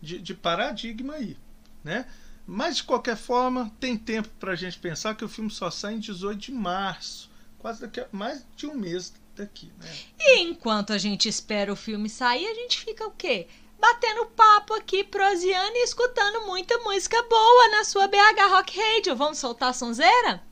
de, 0.00 0.18
de 0.18 0.34
paradigma 0.34 1.14
aí. 1.14 1.36
Né? 1.82 2.06
Mas 2.46 2.76
de 2.76 2.84
qualquer 2.84 3.16
forma, 3.16 3.72
tem 3.78 3.96
tempo 3.96 4.28
para 4.40 4.52
a 4.52 4.56
gente 4.56 4.78
pensar 4.78 5.14
que 5.14 5.24
o 5.24 5.28
filme 5.28 5.50
só 5.50 5.70
sai 5.70 5.94
em 5.94 5.98
18 6.00 6.38
de 6.38 6.52
março, 6.52 7.30
quase 7.58 7.80
daqui 7.80 8.00
a 8.00 8.08
mais 8.12 8.44
de 8.56 8.66
um 8.66 8.74
mês 8.74 9.12
daqui. 9.34 9.72
Né? 9.78 9.90
E 10.18 10.40
enquanto 10.40 10.92
a 10.92 10.98
gente 10.98 11.28
espera 11.28 11.72
o 11.72 11.76
filme 11.76 12.08
sair, 12.08 12.46
a 12.46 12.54
gente 12.54 12.80
fica 12.80 13.06
o 13.06 13.12
quê? 13.12 13.46
Batendo 13.78 14.26
papo 14.26 14.74
aqui, 14.74 15.02
proseando 15.02 15.74
e 15.74 15.84
escutando 15.84 16.46
muita 16.46 16.78
música 16.78 17.20
boa 17.22 17.68
na 17.68 17.84
sua 17.84 18.06
BH 18.06 18.50
Rock 18.50 18.78
Radio. 18.78 19.16
Vamos 19.16 19.38
soltar 19.38 19.70
a 19.70 19.72
sonzeira? 19.72 20.42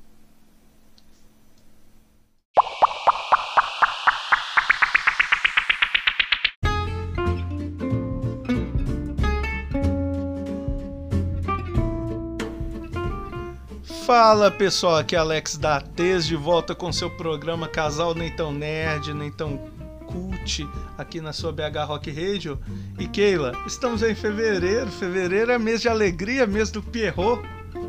Fala 14.10 14.50
pessoal, 14.50 14.96
aqui 14.96 15.14
é 15.14 15.20
Alex 15.20 15.56
da 15.56 15.76
Atez 15.76 16.26
de 16.26 16.34
volta 16.34 16.74
com 16.74 16.92
seu 16.92 17.08
programa 17.08 17.68
Casal 17.68 18.12
Nem 18.12 18.28
Tão 18.28 18.50
Nerd, 18.50 19.14
Nem 19.14 19.30
Tão 19.30 19.56
Cult, 20.04 20.68
aqui 20.98 21.20
na 21.20 21.32
sua 21.32 21.52
BH 21.52 21.84
Rock 21.86 22.10
Radio. 22.10 22.60
E 22.98 23.06
Keila, 23.06 23.52
estamos 23.68 24.02
em 24.02 24.12
fevereiro, 24.12 24.90
fevereiro 24.90 25.52
é 25.52 25.58
mês 25.60 25.80
de 25.80 25.88
alegria, 25.88 26.44
mês 26.44 26.72
do 26.72 26.82
Pierrot, 26.82 27.40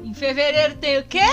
Em 0.03 0.13
fevereiro 0.13 0.75
tem 0.75 0.99
o 0.99 1.03
quê? 1.05 1.25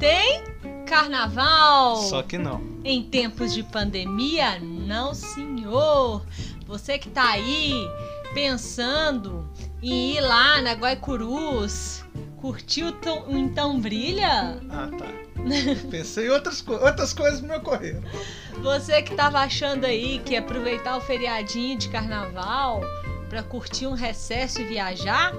Tem 0.00 0.42
carnaval. 0.84 1.98
só 1.98 2.20
que 2.20 2.36
não. 2.36 2.60
Em 2.82 3.04
tempos 3.04 3.54
de 3.54 3.62
pandemia, 3.62 4.58
não, 4.58 5.14
senhor. 5.14 6.26
Você 6.66 6.98
que 6.98 7.08
tá 7.08 7.30
aí 7.30 7.72
pensando 8.34 9.48
em 9.80 10.16
ir 10.16 10.20
lá 10.20 10.60
na 10.60 10.72
Guaicurus, 10.72 12.03
curtir 12.44 12.84
o 12.84 12.92
Tom- 12.92 13.24
o 13.26 13.38
Então 13.38 13.80
Brilha? 13.80 14.60
Ah, 14.68 14.90
tá. 14.98 15.06
Pensei 15.90 16.26
em 16.26 16.30
outras, 16.30 16.60
co 16.60 16.74
outras 16.74 17.14
coisas 17.14 17.40
me 17.40 17.56
ocorreram. 17.56 18.02
Você 18.62 19.00
que 19.00 19.14
tava 19.14 19.38
achando 19.38 19.86
aí 19.86 20.18
que 20.18 20.36
aproveitar 20.36 20.98
o 20.98 21.00
feriadinho 21.00 21.78
de 21.78 21.88
carnaval 21.88 22.82
pra 23.30 23.42
curtir 23.42 23.86
um 23.86 23.94
recesso 23.94 24.60
e 24.60 24.64
viajar, 24.64 25.32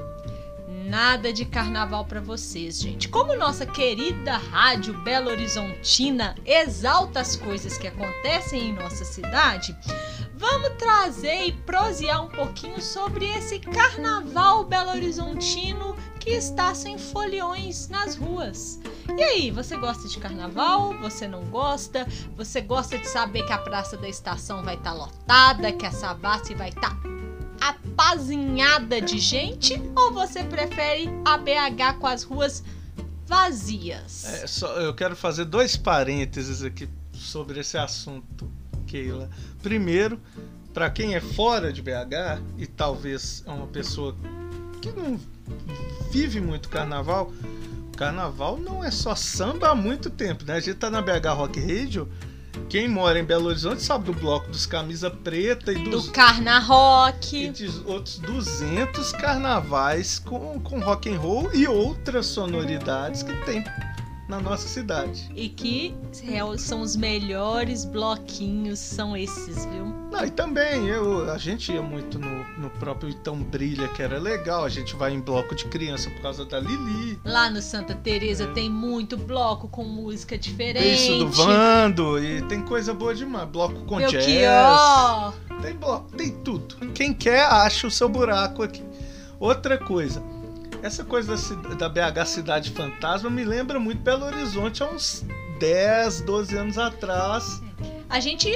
nada 0.67 1.31
de 1.31 1.45
carnaval 1.45 2.05
pra 2.05 2.19
vocês, 2.19 2.79
gente. 2.81 3.07
Como 3.07 3.35
nossa 3.35 3.67
querida 3.67 4.37
rádio 4.37 4.95
Belo 5.03 5.29
Horizontina 5.29 6.33
exalta 6.43 7.19
as 7.19 7.35
coisas 7.35 7.77
que 7.77 7.87
acontecem 7.87 8.69
em 8.69 8.73
nossa 8.73 9.05
cidade, 9.05 9.77
vamos 10.33 10.69
trazer 10.79 11.43
e 11.45 11.51
prosear 11.51 12.23
um 12.25 12.29
pouquinho 12.29 12.81
sobre 12.81 13.27
esse 13.29 13.59
carnaval 13.59 14.63
belo 14.65 14.89
horizontino 14.89 15.95
que 16.25 16.31
está 16.31 16.73
sem 16.73 16.97
foliões 16.97 17.87
nas 17.87 18.15
ruas. 18.15 18.79
E 19.15 19.21
aí, 19.21 19.51
você 19.51 19.77
gosta 19.77 20.07
de 20.07 20.17
carnaval? 20.17 20.97
Você 20.97 21.27
não 21.27 21.43
gosta? 21.45 22.07
Você 22.35 22.61
gosta 22.61 22.97
de 22.97 23.07
saber 23.07 23.45
que 23.45 23.53
a 23.53 23.59
Praça 23.59 23.95
da 23.95 24.09
Estação 24.09 24.63
vai 24.63 24.73
estar 24.73 24.93
lotada, 24.93 25.71
que 25.71 25.85
a 25.85 25.91
Savassi 25.91 26.55
vai 26.55 26.69
estar 26.69 26.97
apazinhada 27.61 28.99
de 28.99 29.19
gente? 29.19 29.79
Ou 29.95 30.11
você 30.11 30.43
prefere 30.43 31.07
a 31.23 31.37
BH 31.37 31.99
com 31.99 32.07
as 32.07 32.23
ruas 32.23 32.63
vazias? 33.27 34.25
É, 34.25 34.47
só, 34.47 34.79
eu 34.81 34.95
quero 34.95 35.15
fazer 35.15 35.45
dois 35.45 35.77
parênteses 35.77 36.63
aqui 36.63 36.89
sobre 37.13 37.59
esse 37.59 37.77
assunto, 37.77 38.49
Keila. 38.87 39.29
Primeiro, 39.61 40.19
para 40.73 40.89
quem 40.89 41.13
é 41.13 41.21
fora 41.21 41.71
de 41.71 41.83
BH 41.83 42.41
e 42.57 42.65
talvez 42.65 43.43
é 43.45 43.51
uma 43.51 43.67
pessoa 43.67 44.15
que 44.85 44.91
não 44.91 45.19
vive 46.11 46.39
muito 46.39 46.69
carnaval, 46.69 47.31
carnaval 47.97 48.57
não 48.57 48.83
é 48.83 48.91
só 48.91 49.15
samba 49.15 49.69
há 49.69 49.75
muito 49.75 50.11
tempo, 50.11 50.45
né? 50.45 50.55
A 50.55 50.59
gente 50.59 50.75
tá 50.75 50.91
na 50.91 51.01
BH 51.01 51.27
Rock 51.35 51.59
Radio. 51.59 52.07
Quem 52.69 52.87
mora 52.87 53.19
em 53.19 53.23
Belo 53.23 53.47
Horizonte 53.47 53.81
sabe 53.81 54.05
do 54.05 54.13
bloco 54.13 54.49
dos 54.49 54.65
camisa 54.65 55.09
preta 55.09 55.73
e 55.73 55.83
dos 55.89 56.05
Do 56.05 56.11
Carna 56.11 56.57
e 56.57 56.63
Rock. 56.63 57.49
de 57.49 57.67
outros 57.85 58.17
200 58.19 59.11
carnavais 59.13 60.19
com, 60.19 60.59
com 60.61 60.79
rock 60.79 61.09
and 61.09 61.19
roll 61.19 61.53
e 61.53 61.67
outras 61.67 62.27
sonoridades 62.27 63.23
que 63.23 63.33
tem 63.45 63.63
na 64.27 64.39
nossa 64.39 64.67
cidade. 64.67 65.29
E 65.35 65.49
que 65.49 65.95
real- 66.23 66.57
são 66.57 66.81
os 66.81 66.95
melhores 66.95 67.85
bloquinhos, 67.85 68.79
são 68.79 69.15
esses, 69.15 69.65
viu? 69.65 69.85
Não, 70.11 70.25
e 70.25 70.31
também 70.31 70.87
eu, 70.87 71.29
a 71.31 71.37
gente 71.37 71.71
ia 71.71 71.81
muito 71.81 72.17
no, 72.17 72.43
no 72.57 72.69
próprio 72.71 73.09
Então 73.09 73.35
Brilha, 73.43 73.87
que 73.89 74.01
era 74.01 74.17
legal. 74.17 74.63
A 74.63 74.69
gente 74.69 74.95
vai 74.95 75.13
em 75.13 75.19
bloco 75.19 75.53
de 75.53 75.65
criança 75.65 76.09
por 76.09 76.21
causa 76.21 76.45
da 76.45 76.59
Lili. 76.59 77.19
Lá 77.25 77.49
no 77.49 77.61
Santa 77.61 77.93
Teresa 77.93 78.45
É. 78.45 78.47
tem 78.47 78.69
muito 78.69 79.17
bloco 79.17 79.67
com 79.67 79.83
música 79.83 80.37
diferente. 80.37 80.83
Beijo 80.83 81.19
do 81.19 81.29
Vando, 81.29 82.17
e 82.23 82.41
tem 82.43 82.61
coisa 82.61 82.93
boa 82.93 83.13
demais. 83.13 83.47
Bloco 83.49 83.81
com 83.85 83.99
jazz. 83.99 84.25
Belchior. 84.25 85.33
Tem 85.61 85.73
bloco, 85.75 86.11
tem 86.15 86.31
tudo. 86.43 86.75
Quem 86.93 87.13
quer, 87.13 87.45
acha 87.45 87.87
o 87.87 87.91
seu 87.91 88.07
buraco 88.09 88.63
aqui. 88.63 88.83
Outra 89.39 89.77
coisa, 89.77 90.21
essa 90.85 91.03
coisa 91.03 91.35
da, 91.75 91.89
BH 91.89 92.25
Cidade 92.27 92.69
Fantasma 92.69 93.27
me 93.27 93.43
lembra 93.43 93.79
muito 93.79 94.01
Belo 94.03 94.23
Horizonte 94.25 94.83
há 94.83 94.85
uns 94.87 95.25
10, 95.59 96.21
12 96.21 96.55
anos 96.55 96.77
atrás. 96.77 97.59
A 98.07 98.19
gente 98.19 98.51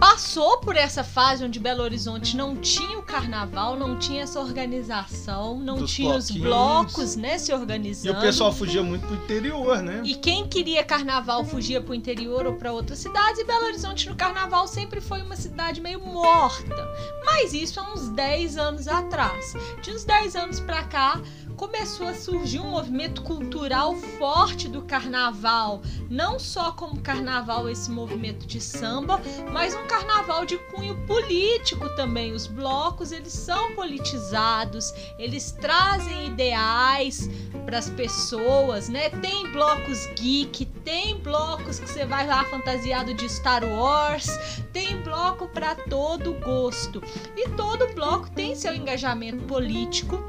passou 0.00 0.58
por 0.58 0.76
essa 0.76 1.02
fase 1.02 1.42
onde 1.44 1.58
Belo 1.58 1.82
Horizonte 1.82 2.36
não 2.36 2.56
tinha 2.56 2.98
o 2.98 3.02
carnaval, 3.02 3.76
não 3.76 3.98
tinha 3.98 4.22
essa 4.22 4.38
organização, 4.40 5.58
não 5.58 5.76
Dos 5.76 5.90
tinha 5.92 6.14
os 6.16 6.30
bloquinhos. 6.30 6.48
blocos, 6.48 7.16
né, 7.16 7.38
se 7.38 7.50
E 7.50 7.54
organizando. 7.54 8.18
o 8.18 8.20
pessoal 8.20 8.52
fugia 8.52 8.82
muito 8.82 9.06
pro 9.06 9.16
interior, 9.16 9.82
né? 9.82 10.02
E 10.04 10.14
quem 10.14 10.46
queria 10.48 10.84
carnaval 10.84 11.44
fugia 11.44 11.80
pro 11.80 11.94
interior 11.94 12.46
ou 12.46 12.54
para 12.54 12.72
outras 12.72 12.98
cidades, 12.98 13.38
e 13.40 13.44
Belo 13.44 13.64
Horizonte 13.64 14.08
no 14.08 14.16
carnaval 14.16 14.66
sempre 14.66 15.00
foi 15.00 15.22
uma 15.22 15.36
cidade 15.36 15.80
meio 15.80 16.00
morta. 16.00 16.88
Mas 17.24 17.52
isso 17.54 17.80
há 17.80 17.92
uns 17.94 18.08
10 18.10 18.56
anos 18.58 18.88
atrás. 18.88 19.54
De 19.82 19.90
uns 19.90 20.04
10 20.04 20.36
anos 20.36 20.60
pra 20.60 20.84
cá, 20.84 21.20
começou 21.56 22.06
a 22.06 22.14
surgir 22.14 22.60
um 22.60 22.70
movimento 22.70 23.22
cultural 23.22 23.94
forte 24.18 24.68
do 24.68 24.82
carnaval, 24.82 25.80
não 26.10 26.38
só 26.38 26.70
como 26.72 27.00
carnaval 27.00 27.68
esse 27.68 27.90
movimento 27.90 28.46
de 28.46 28.60
samba, 28.60 29.20
mas 29.52 29.74
um 29.74 29.86
carnaval 29.86 30.44
de 30.44 30.58
cunho 30.58 30.94
político 31.06 31.88
também. 31.96 32.32
Os 32.32 32.46
blocos, 32.46 33.10
eles 33.10 33.32
são 33.32 33.74
politizados, 33.74 34.92
eles 35.18 35.52
trazem 35.52 36.26
ideais 36.26 37.28
para 37.64 37.78
as 37.78 37.88
pessoas, 37.88 38.88
né? 38.88 39.08
Tem 39.08 39.50
blocos 39.50 40.06
geek, 40.16 40.66
tem 40.84 41.18
blocos 41.18 41.78
que 41.78 41.88
você 41.88 42.04
vai 42.04 42.26
lá 42.26 42.44
fantasiado 42.44 43.14
de 43.14 43.28
Star 43.28 43.64
Wars, 43.64 44.28
tem 44.72 45.00
bloco 45.02 45.48
para 45.48 45.74
todo 45.74 46.34
gosto. 46.34 47.02
E 47.36 47.48
todo 47.50 47.92
bloco 47.94 48.30
tem 48.30 48.54
seu 48.54 48.74
engajamento 48.74 49.42
político. 49.44 50.22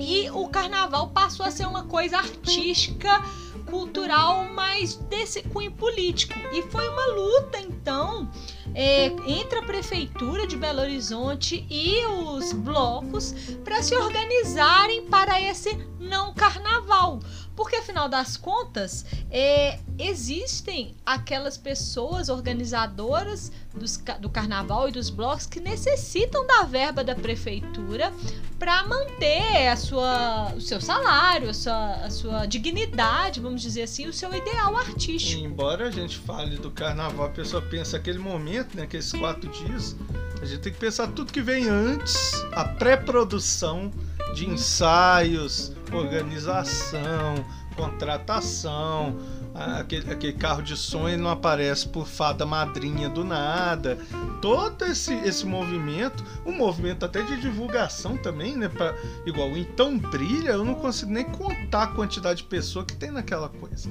E 0.00 0.30
o 0.30 0.48
carnaval 0.48 1.08
passou 1.08 1.44
a 1.44 1.50
ser 1.50 1.66
uma 1.66 1.84
coisa 1.84 2.18
artística, 2.18 3.22
cultural, 3.66 4.44
mas 4.52 4.94
desse 4.94 5.42
cunho 5.42 5.72
político. 5.72 6.34
E 6.52 6.62
foi 6.62 6.88
uma 6.88 7.06
luta, 7.06 7.58
então, 7.60 8.30
é, 8.74 9.06
entre 9.26 9.58
a 9.58 9.62
prefeitura 9.62 10.46
de 10.46 10.56
Belo 10.56 10.80
Horizonte 10.80 11.66
e 11.68 12.04
os 12.06 12.52
blocos 12.52 13.32
para 13.64 13.82
se 13.82 13.94
organizarem 13.94 15.06
para 15.06 15.40
esse 15.40 15.76
não 15.98 16.32
carnaval. 16.34 17.20
Porque, 17.56 17.76
afinal 17.76 18.06
das 18.08 18.36
contas, 18.36 19.06
é, 19.30 19.80
existem 19.98 20.94
aquelas 21.06 21.56
pessoas 21.56 22.28
organizadoras 22.28 23.50
dos 23.74 23.96
do 24.20 24.28
carnaval 24.28 24.88
e 24.88 24.92
dos 24.92 25.08
blocos 25.08 25.46
que 25.46 25.58
necessitam 25.58 26.46
da 26.46 26.62
verba 26.64 27.02
da 27.02 27.14
prefeitura 27.14 28.12
para 28.58 28.86
manter 28.86 29.68
a 29.68 29.76
sua, 29.76 30.52
o 30.54 30.60
seu 30.60 30.80
salário, 30.80 31.50
a 31.50 31.54
sua, 31.54 31.92
a 31.94 32.10
sua 32.10 32.46
dignidade, 32.46 33.40
vamos 33.40 33.62
dizer 33.62 33.82
assim, 33.82 34.06
o 34.06 34.12
seu 34.12 34.34
ideal 34.34 34.76
artístico. 34.76 35.40
E 35.40 35.44
embora 35.44 35.88
a 35.88 35.90
gente 35.90 36.18
fale 36.18 36.56
do 36.56 36.70
carnaval, 36.70 37.26
a 37.26 37.30
pessoa 37.30 37.62
pensa 37.62 37.96
aquele 37.96 38.18
momento, 38.18 38.76
né, 38.76 38.84
aqueles 38.84 39.12
quatro 39.12 39.50
dias, 39.50 39.96
a 40.40 40.44
gente 40.44 40.60
tem 40.60 40.72
que 40.72 40.78
pensar 40.78 41.08
tudo 41.08 41.32
que 41.32 41.42
vem 41.42 41.68
antes, 41.68 42.44
a 42.52 42.64
pré-produção 42.64 43.90
de 44.34 44.48
ensaios, 44.48 45.72
organização, 45.94 47.44
contratação, 47.76 49.16
aquele, 49.54 50.10
aquele 50.10 50.32
carro 50.32 50.62
de 50.62 50.76
som 50.76 51.08
ele 51.08 51.18
não 51.18 51.30
aparece 51.30 51.86
por 51.88 52.06
fada 52.06 52.44
madrinha 52.46 53.08
do 53.08 53.22
nada. 53.22 53.98
Todo 54.40 54.84
esse, 54.84 55.14
esse 55.14 55.46
movimento, 55.46 56.24
um 56.44 56.52
movimento 56.52 57.04
até 57.04 57.22
de 57.22 57.40
divulgação 57.40 58.16
também, 58.16 58.56
né? 58.56 58.68
Pra, 58.68 58.94
igual 59.24 59.56
Então 59.56 59.98
Brilha, 59.98 60.50
eu 60.50 60.64
não 60.64 60.74
consigo 60.74 61.12
nem 61.12 61.24
contar 61.24 61.84
a 61.84 61.86
quantidade 61.88 62.42
de 62.42 62.48
pessoa 62.48 62.84
que 62.84 62.96
tem 62.96 63.10
naquela 63.10 63.48
coisa. 63.48 63.88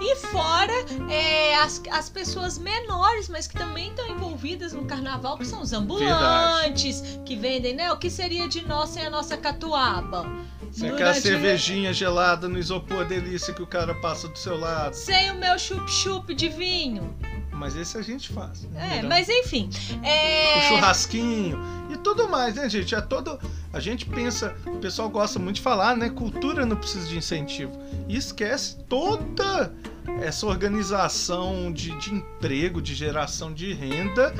E 0.00 0.14
fora 0.16 0.72
é, 1.10 1.56
as, 1.56 1.82
as 1.90 2.10
pessoas 2.10 2.58
menores, 2.58 3.28
mas 3.28 3.46
que 3.46 3.56
também 3.56 3.88
estão 3.88 4.06
envolvidas 4.06 4.72
no 4.72 4.84
carnaval, 4.84 5.38
que 5.38 5.46
são 5.46 5.62
os 5.62 5.72
ambulantes, 5.72 7.18
que 7.24 7.34
vendem, 7.34 7.74
né? 7.74 7.90
O 7.90 7.96
que 7.96 8.10
seria 8.10 8.46
de 8.46 8.66
nós 8.66 8.90
sem 8.90 9.06
a 9.06 9.10
nossa 9.10 9.36
catuaba? 9.36 10.26
Sem 10.76 10.90
aquela 10.90 11.14
cervejinha 11.14 11.90
gelada 11.90 12.48
no 12.48 12.58
isopor 12.58 13.06
delícia 13.06 13.54
que 13.54 13.62
o 13.62 13.66
cara 13.66 13.94
passa 13.94 14.28
do 14.28 14.38
seu 14.38 14.60
lado. 14.60 14.92
Sem 14.94 15.30
o 15.30 15.34
meu 15.34 15.58
chup-chup 15.58 16.34
de 16.34 16.50
vinho. 16.50 17.16
Mas 17.50 17.74
esse 17.74 17.96
a 17.96 18.02
gente 18.02 18.28
faz. 18.28 18.64
né? 18.64 18.98
É, 18.98 19.02
mas 19.02 19.26
enfim. 19.30 19.70
É... 20.02 20.58
O 20.58 20.62
churrasquinho 20.68 21.58
e 21.90 21.96
tudo 21.96 22.28
mais, 22.28 22.56
né, 22.56 22.68
gente? 22.68 22.94
É 22.94 23.00
todo. 23.00 23.38
A 23.72 23.80
gente 23.80 24.04
pensa, 24.04 24.54
o 24.66 24.76
pessoal 24.76 25.08
gosta 25.08 25.38
muito 25.38 25.56
de 25.56 25.62
falar, 25.62 25.96
né? 25.96 26.10
Cultura 26.10 26.66
não 26.66 26.76
precisa 26.76 27.08
de 27.08 27.16
incentivo. 27.16 27.72
E 28.06 28.14
esquece 28.14 28.76
toda 28.86 29.72
essa 30.20 30.46
organização 30.46 31.72
de, 31.72 31.96
de 31.98 32.12
emprego, 32.12 32.82
de 32.82 32.94
geração 32.94 33.50
de 33.52 33.72
renda 33.72 34.34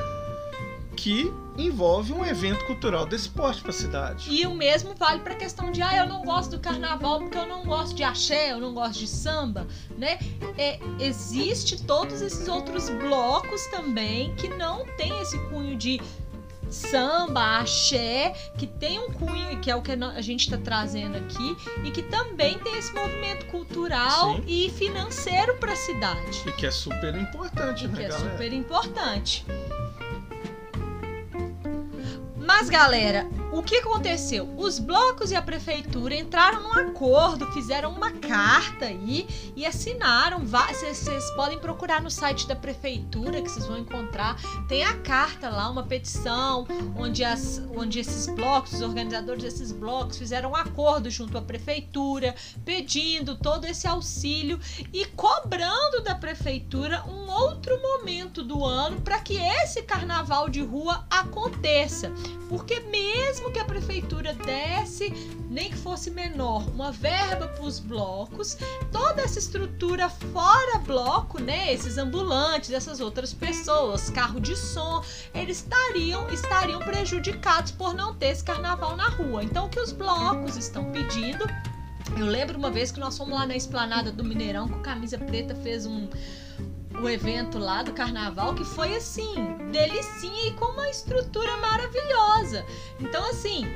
que 0.97 1.31
envolve 1.57 2.11
um 2.11 2.25
evento 2.25 2.65
cultural 2.65 3.05
desse 3.05 3.29
porte 3.29 3.61
para 3.61 3.69
a 3.69 3.73
cidade. 3.73 4.29
E 4.29 4.45
o 4.45 4.53
mesmo 4.53 4.93
vale 4.95 5.19
para 5.21 5.33
a 5.33 5.37
questão 5.37 5.71
de, 5.71 5.81
ah, 5.81 5.95
eu 5.95 6.07
não 6.07 6.23
gosto 6.25 6.51
do 6.51 6.59
carnaval 6.59 7.19
porque 7.19 7.37
eu 7.37 7.47
não 7.47 7.63
gosto 7.63 7.95
de 7.95 8.03
axé, 8.03 8.51
eu 8.51 8.59
não 8.59 8.73
gosto 8.73 8.99
de 8.99 9.07
samba, 9.07 9.67
né? 9.97 10.19
É, 10.57 10.79
existe 10.99 11.83
todos 11.83 12.21
esses 12.21 12.47
outros 12.47 12.89
blocos 12.89 13.65
também 13.67 14.33
que 14.35 14.49
não 14.49 14.85
tem 14.97 15.17
esse 15.21 15.37
cunho 15.49 15.77
de 15.77 16.01
samba, 16.69 17.59
axé, 17.59 18.33
que 18.57 18.67
tem 18.67 18.99
um 18.99 19.09
cunho 19.11 19.59
que 19.61 19.71
é 19.71 19.75
o 19.75 19.81
que 19.81 19.91
a 19.91 20.21
gente 20.21 20.41
está 20.41 20.57
trazendo 20.57 21.17
aqui 21.17 21.55
e 21.83 21.91
que 21.91 22.01
também 22.03 22.59
tem 22.59 22.77
esse 22.77 22.93
movimento 22.93 23.45
cultural 23.45 24.35
Sim. 24.35 24.43
e 24.45 24.69
financeiro 24.71 25.55
para 25.55 25.71
a 25.71 25.75
cidade. 25.75 26.43
E 26.45 26.51
que 26.51 26.65
é 26.65 26.71
super 26.71 27.15
importante, 27.15 27.85
E 27.85 27.87
né, 27.87 27.97
que 27.97 28.03
é 28.03 28.09
galera? 28.09 28.31
super 28.31 28.53
importante. 28.53 29.45
Mas, 32.59 32.69
galera, 32.69 33.27
o 33.51 33.63
que 33.63 33.77
aconteceu? 33.77 34.49
Os 34.57 34.77
blocos 34.77 35.31
e 35.31 35.35
a 35.35 35.41
prefeitura 35.41 36.15
entraram 36.15 36.63
num 36.63 36.73
acordo, 36.73 37.49
fizeram 37.53 37.91
uma 37.91 38.11
carta 38.11 38.85
aí 38.85 39.27
e 39.55 39.65
assinaram. 39.65 40.45
Vocês 40.45 41.31
podem 41.31 41.57
procurar 41.57 42.01
no 42.01 42.11
site 42.11 42.47
da 42.47 42.55
prefeitura 42.55 43.41
que 43.41 43.49
vocês 43.49 43.65
vão 43.65 43.77
encontrar. 43.77 44.35
Tem 44.67 44.83
a 44.83 44.97
carta 44.97 45.49
lá, 45.49 45.69
uma 45.69 45.83
petição, 45.83 46.67
onde, 46.97 47.23
as, 47.23 47.61
onde 47.75 47.99
esses 47.99 48.27
blocos, 48.27 48.73
os 48.73 48.81
organizadores 48.81 49.43
desses 49.43 49.71
blocos, 49.71 50.17
fizeram 50.17 50.51
um 50.51 50.55
acordo 50.55 51.09
junto 51.09 51.37
à 51.37 51.41
prefeitura, 51.41 52.35
pedindo 52.65 53.35
todo 53.35 53.65
esse 53.65 53.87
auxílio 53.87 54.59
e 54.91 55.05
cobrando 55.05 56.01
da 56.03 56.15
prefeitura 56.15 57.03
um 57.05 57.31
outro 57.31 57.81
momento 57.81 58.43
do 58.43 58.63
ano 58.63 59.01
para 59.01 59.19
que 59.19 59.37
esse 59.37 59.83
carnaval 59.83 60.49
de 60.49 60.61
rua 60.61 61.05
aconteça. 61.09 62.11
Porque 62.49 62.79
mesmo 62.79 63.36
que 63.51 63.59
a 63.59 63.65
prefeitura 63.65 64.33
desse, 64.33 65.09
nem 65.49 65.69
que 65.69 65.77
fosse 65.77 66.11
menor, 66.11 66.67
uma 66.69 66.91
verba 66.91 67.47
para 67.47 67.63
os 67.63 67.79
blocos, 67.79 68.57
toda 68.91 69.21
essa 69.21 69.39
estrutura 69.39 70.09
fora 70.09 70.79
bloco, 70.79 71.41
né, 71.41 71.73
esses 71.73 71.97
ambulantes, 71.97 72.71
essas 72.71 72.99
outras 72.99 73.33
pessoas, 73.33 74.09
carro 74.09 74.39
de 74.39 74.55
som, 74.55 75.03
eles 75.33 75.57
estariam 75.57 76.29
estariam 76.29 76.79
prejudicados 76.79 77.71
por 77.71 77.93
não 77.93 78.13
ter 78.13 78.27
esse 78.27 78.43
carnaval 78.43 78.95
na 78.95 79.09
rua. 79.09 79.43
Então 79.43 79.65
o 79.65 79.69
que 79.69 79.79
os 79.79 79.91
blocos 79.91 80.57
estão 80.57 80.91
pedindo 80.91 81.45
eu 82.15 82.25
lembro 82.25 82.57
uma 82.57 82.71
vez 82.71 82.91
que 82.91 82.99
nós 82.99 83.17
fomos 83.17 83.33
lá 83.33 83.45
na 83.45 83.55
esplanada 83.55 84.11
do 84.11 84.23
Mineirão 84.23 84.67
com 84.67 84.79
camisa 84.79 85.17
preta, 85.17 85.53
fez 85.55 85.85
um, 85.85 86.07
um 86.99 87.07
evento 87.09 87.57
lá 87.59 87.83
do 87.83 87.93
carnaval 87.93 88.53
que 88.55 88.63
foi 88.63 88.95
assim, 88.95 89.35
delicinha 89.71 90.47
e 90.47 90.53
com 90.53 90.65
uma 90.65 90.89
estrutura 90.89 91.55
maravilhosa. 91.57 92.65
Então, 92.99 93.23
assim, 93.29 93.67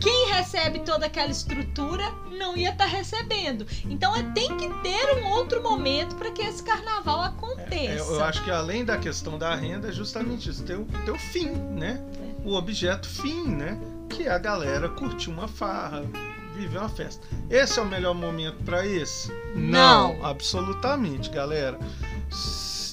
quem 0.00 0.28
recebe 0.28 0.80
toda 0.80 1.06
aquela 1.06 1.30
estrutura 1.30 2.04
não 2.30 2.56
ia 2.56 2.70
estar 2.70 2.86
recebendo. 2.86 3.66
Então, 3.86 4.14
é, 4.14 4.22
tem 4.32 4.56
que 4.56 4.68
ter 4.82 5.22
um 5.22 5.28
outro 5.30 5.62
momento 5.62 6.14
para 6.16 6.30
que 6.30 6.42
esse 6.42 6.62
carnaval 6.62 7.24
É, 7.24 7.28
aconteça. 7.28 8.12
eu 8.12 8.22
acho 8.24 8.44
que 8.44 8.50
além 8.50 8.84
da 8.84 8.96
questão 8.96 9.38
da 9.38 9.54
renda, 9.54 9.88
é 9.88 9.92
justamente 9.92 10.48
isso, 10.48 10.62
ter 10.64 10.76
o, 10.76 10.86
o 11.12 11.18
fim, 11.18 11.48
né? 11.50 12.00
O 12.44 12.54
objeto 12.54 13.08
fim, 13.08 13.44
né? 13.48 13.78
Que 14.08 14.24
é 14.24 14.30
a 14.30 14.38
galera 14.38 14.88
curtir 14.88 15.30
uma 15.30 15.48
farra, 15.48 16.04
viver 16.54 16.78
uma 16.78 16.88
festa. 16.88 17.26
Esse 17.50 17.78
é 17.78 17.82
o 17.82 17.86
melhor 17.86 18.14
momento 18.14 18.62
para 18.64 18.86
esse? 18.86 19.32
Não. 19.54 20.24
absolutamente, 20.24 21.28
galera. 21.30 21.78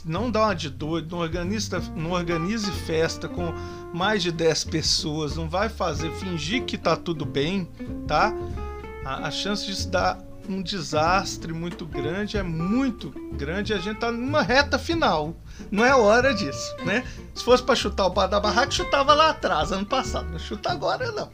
Não 0.05 0.29
dá 0.29 0.45
uma 0.45 0.55
de 0.55 0.69
doido, 0.69 1.15
não, 1.15 1.19
organiza, 1.19 1.79
não 1.95 2.11
organize 2.11 2.71
festa 2.71 3.27
com 3.27 3.53
mais 3.93 4.21
de 4.21 4.31
10 4.31 4.65
pessoas, 4.65 5.35
não 5.35 5.49
vai 5.49 5.67
fazer, 5.67 6.11
fingir 6.11 6.63
que 6.63 6.77
tá 6.77 6.95
tudo 6.95 7.25
bem, 7.25 7.67
tá? 8.07 8.31
A, 9.03 9.27
a 9.27 9.31
chance 9.31 9.65
disso 9.65 9.89
dar 9.89 10.19
um 10.47 10.61
desastre 10.61 11.51
muito 11.51 11.85
grande 11.85 12.37
é 12.37 12.43
muito 12.43 13.09
grande 13.33 13.73
a 13.73 13.79
gente 13.79 13.99
tá 13.99 14.11
numa 14.11 14.41
reta 14.41 14.77
final. 14.77 15.35
Não 15.71 15.83
é 15.83 15.95
hora 15.95 16.33
disso, 16.33 16.75
né? 16.85 17.03
Se 17.33 17.43
fosse 17.43 17.63
para 17.63 17.75
chutar 17.75 18.05
o 18.05 18.09
bar 18.09 18.27
da 18.27 18.39
barraca, 18.39 18.71
chutava 18.71 19.13
lá 19.13 19.31
atrás, 19.31 19.71
ano 19.71 19.85
passado. 19.85 20.29
Não 20.29 20.39
chuta 20.39 20.71
agora, 20.71 21.11
não. 21.11 21.29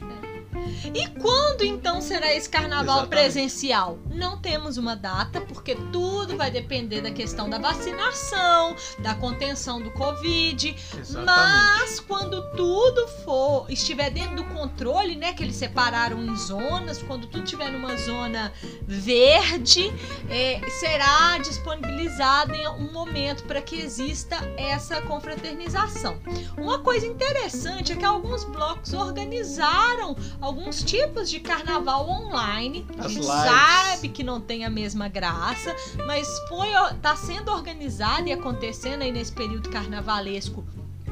E 0.94 1.06
quando 1.20 1.64
então 1.64 2.00
será 2.00 2.32
esse 2.34 2.48
carnaval 2.48 3.02
Exatamente. 3.02 3.08
presencial? 3.08 3.98
Não 4.10 4.38
temos 4.40 4.76
uma 4.76 4.96
data, 4.96 5.40
porque 5.40 5.74
tudo 5.92 6.36
vai 6.36 6.50
depender 6.50 7.00
da 7.00 7.10
questão 7.10 7.48
da 7.48 7.58
vacinação, 7.58 8.74
da 8.98 9.14
contenção 9.14 9.80
do 9.80 9.90
Covid. 9.92 10.74
Exatamente. 10.98 11.24
Mas 11.24 12.00
quando 12.00 12.42
tudo 12.56 13.06
for 13.24 13.66
estiver 13.70 14.10
dentro 14.10 14.36
do 14.36 14.44
controle, 14.44 15.16
né, 15.16 15.32
que 15.32 15.42
eles 15.42 15.56
separaram 15.56 16.22
em 16.22 16.36
zonas, 16.36 17.02
quando 17.02 17.26
tudo 17.26 17.44
estiver 17.44 17.70
numa 17.70 17.96
zona 17.96 18.52
verde, 18.82 19.92
é, 20.28 20.60
será 20.80 21.38
disponibilizado 21.38 22.54
em 22.54 22.66
um 22.68 22.92
momento 22.92 23.44
para 23.44 23.60
que 23.62 23.76
exista 23.76 24.36
essa 24.56 25.00
confraternização. 25.02 26.18
Uma 26.56 26.78
coisa 26.80 27.06
interessante 27.06 27.92
é 27.92 27.96
que 27.96 28.04
alguns 28.04 28.44
blocos 28.44 28.92
organizaram 28.92 30.16
alguns 30.40 30.71
tipos 30.80 31.28
de 31.28 31.40
carnaval 31.40 32.08
online. 32.08 32.86
A 32.96 33.06
As 33.06 33.12
gente 33.12 33.24
lives. 33.26 33.42
sabe 33.42 34.08
que 34.08 34.22
não 34.22 34.40
tem 34.40 34.64
a 34.64 34.70
mesma 34.70 35.08
graça, 35.08 35.74
mas 36.06 36.28
foi 36.48 36.68
tá 37.02 37.16
sendo 37.16 37.50
organizado 37.50 38.28
e 38.28 38.32
acontecendo 38.32 39.02
aí 39.02 39.10
nesse 39.10 39.32
período 39.32 39.68
carnavalesco 39.70 40.64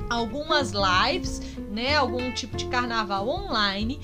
algumas 0.08 0.72
lives, 0.72 1.40
né, 1.70 1.96
algum 1.96 2.32
tipo 2.32 2.56
de 2.56 2.66
carnaval 2.66 3.28
online, 3.28 4.00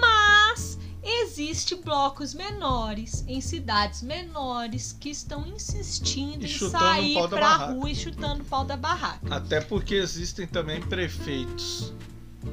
mas 0.00 0.78
existe 1.02 1.74
blocos 1.74 2.34
menores 2.34 3.24
em 3.26 3.40
cidades 3.40 4.02
menores 4.02 4.96
que 4.98 5.10
estão 5.10 5.46
insistindo 5.46 6.44
em 6.44 6.48
sair 6.48 7.14
barraca. 7.28 7.72
rua 7.72 7.90
e 7.90 7.94
chutando 7.94 8.42
o 8.42 8.46
pau 8.46 8.64
da 8.64 8.76
barraca. 8.76 9.34
Até 9.34 9.60
porque 9.60 9.94
existem 9.94 10.46
também 10.46 10.80
prefeitos 10.80 11.92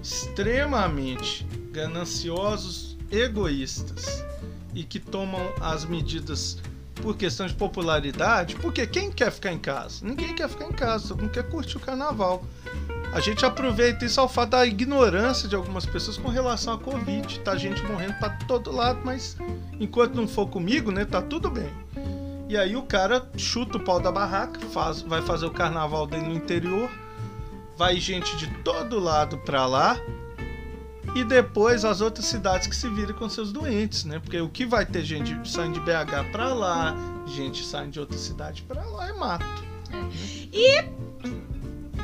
extremamente 0.01 1.45
gananciosos, 1.71 2.97
egoístas 3.11 4.23
e 4.73 4.83
que 4.83 4.99
tomam 4.99 5.41
as 5.61 5.85
medidas 5.85 6.57
por 6.95 7.15
questão 7.15 7.45
de 7.45 7.53
popularidade, 7.53 8.55
porque 8.55 8.87
quem 8.87 9.11
quer 9.11 9.31
ficar 9.31 9.51
em 9.51 9.59
casa? 9.59 10.05
Ninguém 10.05 10.33
quer 10.33 10.49
ficar 10.49 10.65
em 10.65 10.71
casa, 10.71 11.09
todo 11.09 11.21
mundo 11.21 11.31
quer 11.31 11.47
curtir 11.49 11.77
o 11.77 11.79
carnaval. 11.79 12.43
A 13.13 13.19
gente 13.19 13.45
aproveita 13.45 14.03
isso 14.05 14.19
ao 14.19 14.27
fato 14.27 14.51
da 14.51 14.65
ignorância 14.65 15.47
de 15.47 15.55
algumas 15.55 15.85
pessoas 15.85 16.17
com 16.17 16.29
relação 16.29 16.73
à 16.73 16.77
Covid. 16.77 17.39
Tá 17.39 17.55
gente 17.55 17.81
morrendo 17.83 18.15
pra 18.15 18.29
todo 18.29 18.71
lado, 18.71 18.99
mas 19.03 19.37
enquanto 19.79 20.15
não 20.15 20.27
for 20.27 20.47
comigo, 20.47 20.91
né, 20.91 21.05
tá 21.05 21.21
tudo 21.21 21.49
bem. 21.49 21.69
E 22.49 22.57
aí 22.57 22.75
o 22.75 22.83
cara 22.83 23.27
chuta 23.37 23.77
o 23.77 23.83
pau 23.83 23.99
da 23.99 24.11
barraca, 24.11 24.59
faz, 24.71 25.01
vai 25.01 25.21
fazer 25.21 25.45
o 25.45 25.51
carnaval 25.51 26.05
dele 26.05 26.27
no 26.27 26.35
interior, 26.35 26.89
vai 27.77 27.99
gente 27.99 28.35
de 28.37 28.47
todo 28.63 28.99
lado 28.99 29.37
pra 29.39 29.65
lá. 29.65 29.99
E 31.15 31.23
depois 31.23 31.85
as 31.85 32.01
outras 32.01 32.25
cidades 32.25 32.67
que 32.67 32.75
se 32.75 32.89
viram 32.89 33.13
com 33.13 33.29
seus 33.29 33.51
doentes, 33.53 34.03
né? 34.03 34.19
Porque 34.19 34.39
o 34.41 34.49
que 34.49 34.65
vai 34.65 34.85
ter 34.85 35.03
gente 35.03 35.49
saindo 35.49 35.75
de 35.75 35.79
BH 35.79 36.29
pra 36.31 36.53
lá, 36.53 36.93
gente 37.25 37.63
saindo 37.65 37.91
de 37.91 37.99
outra 38.01 38.17
cidade 38.17 38.63
pra 38.63 38.83
lá 38.83 39.07
é 39.09 39.13
mato. 39.13 39.63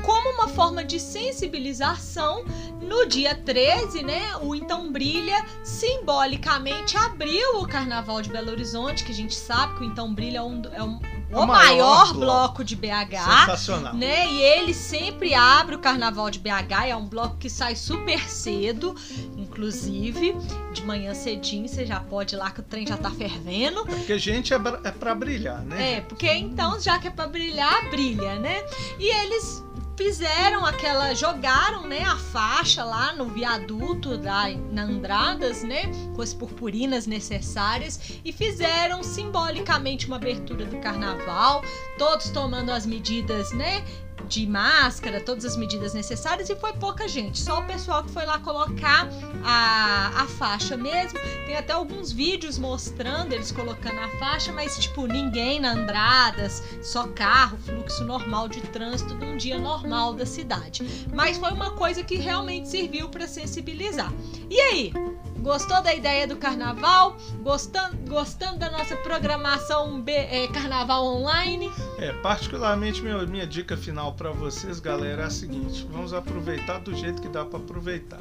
Como 0.04 0.30
uma 0.32 0.48
forma 0.48 0.84
de 0.84 1.00
sensibilização, 1.00 2.44
no 2.82 3.06
dia 3.06 3.36
13, 3.36 4.02
né, 4.04 4.36
o 4.42 4.56
Então 4.56 4.92
Brilha 4.92 5.46
simbolicamente 5.64 6.98
abriu 6.98 7.60
o 7.60 7.68
Carnaval 7.68 8.22
de 8.22 8.30
Belo 8.30 8.50
Horizonte, 8.52 9.04
que 9.04 9.12
a 9.12 9.16
gente 9.16 9.36
sabe 9.36 9.76
que 9.76 9.82
o 9.82 9.84
Então 9.84 10.14
Brilha 10.14 10.40
é, 10.40 10.42
um, 10.42 10.62
é 10.74 10.84
um- 10.84 11.00
o, 11.34 11.39
O 11.39 11.48
maior, 11.48 12.13
maior 12.13 12.13
bloco. 12.13 12.63
de 12.63 12.76
BH. 12.76 13.17
Sensacional. 13.39 13.94
Né? 13.94 14.28
E 14.28 14.41
ele 14.41 14.74
sempre 14.74 15.34
abre 15.34 15.76
o 15.76 15.80
Carnaval 15.80 16.30
de 16.30 16.39
BH, 16.39 16.88
é 16.88 16.96
um 16.96 17.08
bloco 17.08 17.38
que 17.38 17.50
sai 17.50 17.76
super 17.76 18.30
cedo, 18.30 18.96
inclusive, 19.38 20.36
de 20.74 20.84
manhã 20.84 21.13
cedinho, 21.13 21.67
você 21.67 21.86
já 21.86 22.00
pode 22.00 22.36
ir 22.36 22.38
lá 22.38 22.52
que 22.52 22.60
o 22.60 22.63
trem 22.63 22.86
já 22.86 22.98
tá 22.98 23.10
fervendo. 23.12 23.86
Porque 23.86 24.17
gente 24.17 24.54
é, 24.54 24.58
é 24.84 24.91
pra 24.91 25.13
brilhar, 25.15 25.62
né? 25.62 25.98
É, 25.98 26.02
porque 26.02 26.32
então, 26.32 26.80
já 26.80 27.00
que 27.00 27.08
é 27.08 27.12
pra 27.12 27.28
brilhar, 27.28 27.89
brilha, 27.89 28.36
né? 28.39 28.63
E 29.00 29.08
eles 29.22 29.63
fizeram 29.98 30.66
aquela. 30.66 31.14
jogaram, 31.14 31.88
né, 31.88 32.04
a 32.04 32.16
faixa 32.16 32.84
lá 32.84 33.14
no 33.14 33.26
viaduto 33.26 34.18
da 34.18 34.50
na 34.72 34.84
Andradas, 34.84 35.64
né? 35.64 35.84
Com 36.16 36.22
as 36.22 36.34
purpurinas 36.34 37.06
necessárias 37.06 38.00
e 38.24 38.32
fizeram 38.32 39.04
simbolicamente 39.04 40.08
uma 40.08 40.16
abertura 40.16 40.66
do 40.66 40.78
carnaval, 40.78 41.64
todos 41.98 42.30
tomando 42.30 42.72
as 42.72 42.86
medidas, 42.86 43.52
né? 43.52 43.84
De 44.32 44.48
máscara, 44.48 45.20
todas 45.20 45.44
as 45.44 45.58
medidas 45.58 45.94
necessárias, 45.94 46.50
e 46.50 46.56
foi 46.56 46.72
pouca 46.72 47.06
gente, 47.06 47.38
só 47.38 47.60
o 47.60 47.63
pessoal 47.63 48.02
que 48.02 48.12
foi 48.12 48.26
lá 48.26 48.39
colocar 48.39 49.10
a, 49.44 50.22
a 50.22 50.26
faixa 50.26 50.78
mesmo. 50.78 51.20
Tem 51.46 51.58
até 51.58 51.74
alguns 51.74 52.13
vídeos 52.13 52.58
mostrando 52.58 53.34
eles 53.34 53.52
colocando 53.52 54.00
a 54.00 54.08
faixa, 54.20 54.54
mas 54.54 54.78
tipo, 54.78 55.06
ninguém 55.06 55.60
na 55.60 55.74
Andradas, 55.74 56.63
só 56.82 57.08
carro, 57.10 57.58
fluxo 57.58 58.06
normal 58.06 58.48
de 58.48 58.62
trânsito 58.62 59.15
num 59.15 59.36
dia 59.36 59.60
normal 59.60 60.13
da 60.13 60.26
cidade. 60.26 61.06
Mas 61.13 61.38
foi 61.38 61.52
uma 61.52 61.72
coisa 61.72 62.02
que 62.02 62.15
realmente 62.15 62.70
serviu 62.70 63.10
para 63.10 63.28
sensibilizar. 63.28 64.13
E 64.50 64.62
aí? 64.62 64.94
Gostou 65.42 65.82
da 65.82 65.94
ideia 65.94 66.28
do 66.28 66.38
carnaval? 66.38 67.18
Gostando, 67.42 67.98
gostando 68.08 68.60
da 68.60 68.70
nossa 68.70 68.96
programação 68.98 70.04
é, 70.06 70.48
carnaval 70.48 71.04
online? 71.04 71.68
É, 71.98 72.14
particularmente 72.14 73.02
minha, 73.02 73.48
dica 73.48 73.76
final 73.76 74.14
pra 74.14 74.30
vocês, 74.30 74.80
galera, 74.80 75.24
é 75.24 75.26
a 75.26 75.30
seguinte: 75.32 75.88
vamos 75.90 76.14
aproveitar 76.14 76.80
do 76.80 76.94
jeito 76.94 77.22
que 77.24 77.28
dá 77.28 77.44
pra 77.44 77.58
aproveitar. 77.58 78.20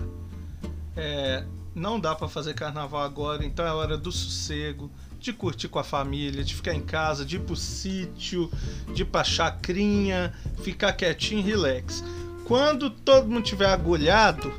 É, 0.97 1.45
não 1.75 2.01
dá 2.01 2.15
pra 2.15 2.27
fazer 2.27 2.55
carnaval 2.55 3.03
agora, 3.03 3.45
então 3.45 3.67
é 3.67 3.73
hora 3.73 3.99
do 3.99 4.11
sossego, 4.11 4.91
de 5.19 5.31
curtir 5.35 5.69
com 5.69 5.79
a 5.79 5.85
família, 5.85 6.43
de 6.43 6.55
ficar 6.55 6.73
em 6.73 6.81
casa, 6.81 7.23
de 7.23 7.37
ir 7.37 7.41
pro 7.41 7.55
sítio, 7.55 8.51
de 8.95 9.03
ir 9.03 9.05
pra 9.07 9.23
chacrinha, 9.23 10.33
ficar 10.63 10.95
quietinho, 10.95 11.45
relax. 11.45 12.03
Quando 12.47 12.89
todo 12.89 13.29
mundo 13.29 13.45
tiver 13.45 13.69
agulhado, 13.69 14.53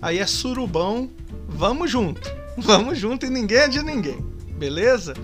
aí 0.00 0.18
é 0.18 0.26
surubão, 0.26 1.10
vamos 1.46 1.90
junto. 1.90 2.20
Vamos 2.56 2.98
junto 2.98 3.26
e 3.26 3.30
ninguém 3.30 3.58
é 3.58 3.68
de 3.68 3.82
ninguém. 3.82 4.20
Beleza? 4.58 5.14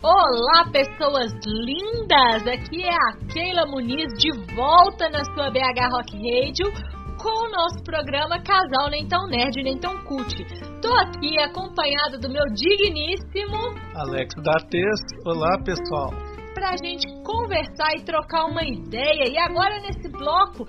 Olá, 0.00 0.70
pessoas 0.70 1.32
lindas! 1.44 2.46
Aqui 2.46 2.82
é 2.82 2.94
a 2.94 3.16
Keila 3.32 3.66
Muniz 3.66 4.12
de 4.18 4.30
volta 4.54 5.08
na 5.08 5.24
sua 5.24 5.50
BH 5.50 5.90
Rock 5.90 6.16
Radio 6.16 6.97
com 7.18 7.46
o 7.46 7.50
nosso 7.50 7.82
programa 7.84 8.40
Casal 8.42 8.90
Nem 8.90 9.06
Tão 9.08 9.26
Nerd 9.26 9.62
Nem 9.62 9.78
Tão 9.78 9.96
Cult. 10.04 10.34
Tô 10.80 10.92
aqui 10.94 11.38
acompanhada 11.40 12.18
do 12.18 12.28
meu 12.30 12.44
digníssimo 12.54 13.74
Alex 13.94 14.34
Dates, 14.42 15.00
olá 15.26 15.58
pessoal. 15.64 16.10
pra 16.54 16.76
gente 16.76 17.06
conversar 17.24 17.96
e 17.96 18.04
trocar 18.04 18.44
uma 18.46 18.62
ideia. 18.62 19.28
E 19.30 19.38
agora 19.38 19.80
nesse 19.80 20.08
bloco, 20.10 20.64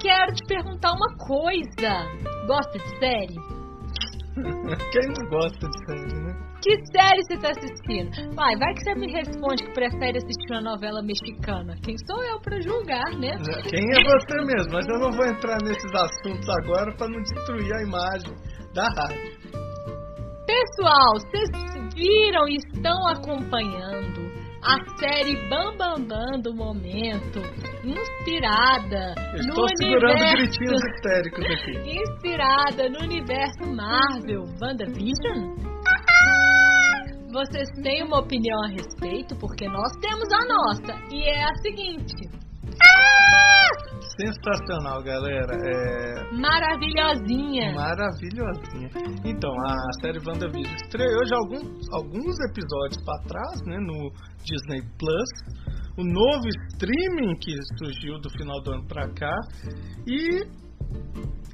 quero 0.00 0.32
te 0.34 0.46
perguntar 0.46 0.92
uma 0.92 1.16
coisa. 1.16 2.46
Gosta 2.46 2.78
de 2.78 2.98
série? 2.98 3.34
Quem 4.92 5.08
não 5.08 5.28
gosta 5.30 5.66
de 5.66 5.86
série? 5.86 6.23
Que 6.64 6.78
série 6.96 7.22
você 7.24 7.36
tá 7.36 7.50
assistindo? 7.50 8.34
Vai, 8.34 8.56
vai 8.56 8.72
que 8.72 8.84
você 8.84 8.94
me 8.94 9.12
responde 9.12 9.62
que 9.64 9.74
prefere 9.74 10.16
assistir 10.16 10.50
uma 10.50 10.62
novela 10.62 11.02
mexicana. 11.02 11.74
Quem 11.84 11.94
sou 12.08 12.24
eu 12.24 12.40
pra 12.40 12.58
julgar, 12.62 13.04
né? 13.20 13.36
Quem 13.68 13.84
é 13.84 14.02
você 14.02 14.44
mesmo? 14.46 14.72
Mas 14.72 14.88
eu 14.88 14.98
não 14.98 15.12
vou 15.12 15.26
entrar 15.26 15.58
nesses 15.62 15.92
assuntos 15.92 16.48
agora 16.62 16.90
para 16.96 17.08
não 17.08 17.20
destruir 17.20 17.70
a 17.70 17.82
imagem 17.82 18.34
da 18.72 18.84
rádio. 18.96 19.44
Pessoal, 20.46 21.12
vocês 21.20 21.50
viram 21.94 22.48
e 22.48 22.56
estão 22.56 23.08
acompanhando 23.08 24.32
a 24.62 24.78
série 24.98 25.36
Bam 25.50 25.76
Bam 25.76 26.06
Bam 26.08 26.40
do 26.40 26.54
momento, 26.54 27.40
inspirada 27.84 29.14
Eu 29.34 29.42
no 29.42 29.48
estou 29.50 29.68
segurando 29.76 30.14
universo, 30.14 30.36
gritinhos 30.36 30.82
histéricos 30.82 31.44
aqui. 31.44 31.92
inspirada 32.00 32.88
no 32.88 33.00
universo 33.00 33.66
Marvel, 33.66 34.44
WandaVision? 34.62 35.73
Vocês 37.34 37.68
têm 37.82 38.04
uma 38.04 38.20
opinião 38.20 38.62
a 38.62 38.68
respeito? 38.68 39.34
Porque 39.34 39.66
nós 39.66 39.90
temos 40.00 40.32
a 40.32 40.44
nossa. 40.46 40.92
E 41.10 41.24
é 41.24 41.42
a 41.42 41.54
seguinte: 41.62 42.14
Sensacional, 44.16 45.02
galera. 45.02 45.52
É 45.52 46.32
maravilhosinha. 46.32 47.74
maravilhosinha. 47.74 48.88
Então, 49.24 49.50
a 49.50 49.74
série 50.00 50.20
WandaVision 50.24 50.76
estreou 50.76 51.26
já 51.26 51.36
alguns, 51.36 51.92
alguns 51.92 52.36
episódios 52.50 53.02
para 53.04 53.22
trás, 53.26 53.60
né, 53.66 53.78
no 53.80 54.12
Disney 54.44 54.82
Plus. 54.96 55.30
O 55.98 56.04
novo 56.04 56.46
streaming 56.72 57.34
que 57.40 57.52
surgiu 57.78 58.20
do 58.20 58.30
final 58.30 58.62
do 58.62 58.74
ano 58.74 58.86
pra 58.86 59.08
cá. 59.12 59.34
E 60.06 60.63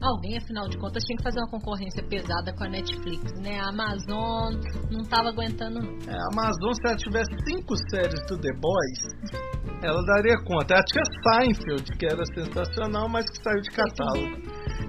Alguém, 0.01 0.39
afinal 0.39 0.67
de 0.67 0.79
contas, 0.79 1.05
tinha 1.05 1.17
que 1.19 1.23
fazer 1.23 1.41
uma 1.41 1.51
concorrência 1.51 2.03
pesada 2.03 2.55
com 2.57 2.65
a 2.65 2.69
Netflix, 2.71 3.33
né? 3.43 3.61
A 3.61 3.69
Amazon 3.69 4.57
não 4.91 5.05
tava 5.05 5.29
aguentando. 5.29 5.79
É, 6.09 6.17
a 6.17 6.27
Amazon, 6.33 6.73
se 6.73 6.89
ela 6.89 6.97
tivesse 6.97 7.31
cinco 7.47 7.75
séries 7.91 8.21
do 8.27 8.39
The 8.41 8.49
Boys, 8.57 9.45
ela 9.83 10.01
daria 10.07 10.37
conta. 10.47 10.73
Ela 10.73 10.85
tinha 10.85 11.05
Seinfeld, 11.05 11.85
que 11.99 12.07
era 12.07 12.25
sensacional, 12.35 13.11
mas 13.11 13.29
que 13.29 13.45
saiu 13.45 13.61
de 13.61 13.71
catálogo. 13.71 14.37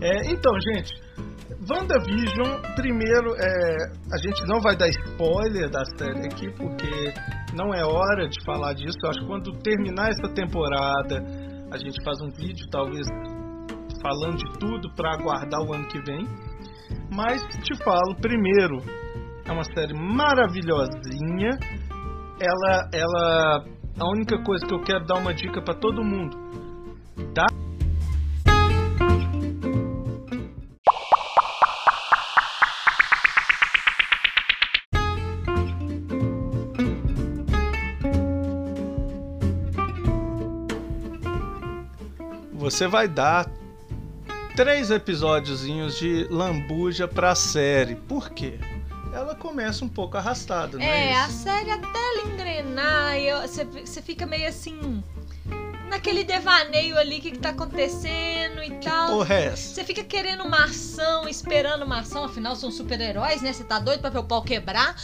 É, 0.02 0.32
então, 0.32 0.54
gente, 0.74 0.94
WandaVision, 1.70 2.74
primeiro, 2.76 3.36
é, 3.36 3.76
a 4.14 4.18
gente 4.18 4.48
não 4.48 4.62
vai 4.62 4.78
dar 4.78 4.88
spoiler 4.88 5.70
da 5.70 5.84
série 5.98 6.26
aqui, 6.26 6.50
porque 6.56 7.14
não 7.54 7.74
é 7.74 7.84
hora 7.84 8.30
de 8.30 8.44
falar 8.46 8.74
disso. 8.74 8.98
Eu 9.04 9.10
acho 9.10 9.20
que 9.20 9.28
quando 9.28 9.60
terminar 9.60 10.10
essa 10.10 10.34
temporada, 10.34 11.22
a 11.70 11.78
gente 11.78 12.02
faz 12.04 12.18
um 12.22 12.32
vídeo, 12.32 12.66
talvez 12.72 13.06
falando 14.02 14.38
de 14.38 14.60
tudo 14.60 14.92
para 14.96 15.14
aguardar 15.14 15.62
o 15.62 15.74
ano 15.74 15.88
que 15.88 16.02
vem. 16.02 16.28
Mas 17.10 17.42
te 17.64 17.76
falo, 17.84 18.16
primeiro, 18.16 18.78
é 19.46 19.52
uma 19.52 19.64
série 19.64 19.94
maravilhosinha. 19.94 21.52
Ela, 22.40 22.90
ela, 22.94 23.66
a 24.00 24.10
única 24.12 24.42
coisa 24.44 24.66
que 24.66 24.74
eu 24.74 24.82
quero 24.82 25.06
dar 25.06 25.16
uma 25.16 25.34
dica 25.34 25.62
para 25.62 25.76
todo 25.76 26.04
mundo, 26.04 26.38
dá 27.34 27.46
você 42.72 42.88
vai 42.88 43.08
dar 43.08 43.61
três 44.56 44.92
episódiozinhos 44.92 45.98
de 45.98 46.28
lambuja 46.30 47.08
pra 47.08 47.36
série. 47.36 47.96
Por 47.96 48.30
quê? 48.30 48.60
Ela 49.14 49.36
começa 49.36 49.84
um 49.84 49.90
pouco 49.90 50.18
arrastada, 50.18 50.78
não 50.78 50.86
é? 50.86 51.12
É, 51.12 51.16
a 51.18 51.28
série 51.28 51.70
até 51.70 51.88
ela 51.88 52.34
engrenar, 52.34 53.16
você 53.86 54.02
fica 54.02 54.26
meio 54.26 54.48
assim 54.48 55.04
naquele 55.92 56.24
devaneio 56.24 56.98
ali, 56.98 57.20
o 57.20 57.22
que, 57.22 57.32
que 57.32 57.38
tá 57.38 57.50
acontecendo 57.50 58.64
e 58.64 58.70
que 58.72 58.86
tal. 58.86 59.10
Porra 59.10 59.36
é 59.36 59.56
Você 59.56 59.84
fica 59.84 60.04
querendo 60.04 60.44
uma 60.44 60.64
ação, 60.64 61.28
esperando 61.28 61.84
uma 61.84 62.00
ação, 62.00 62.24
afinal 62.24 62.56
são 62.56 62.72
super-heróis, 62.72 63.42
né? 63.42 63.52
Você 63.52 63.64
tá 63.64 63.78
doido 63.78 64.00
pra 64.00 64.10
ver 64.10 64.20
o 64.20 64.24
pau 64.24 64.42
quebrar, 64.42 64.96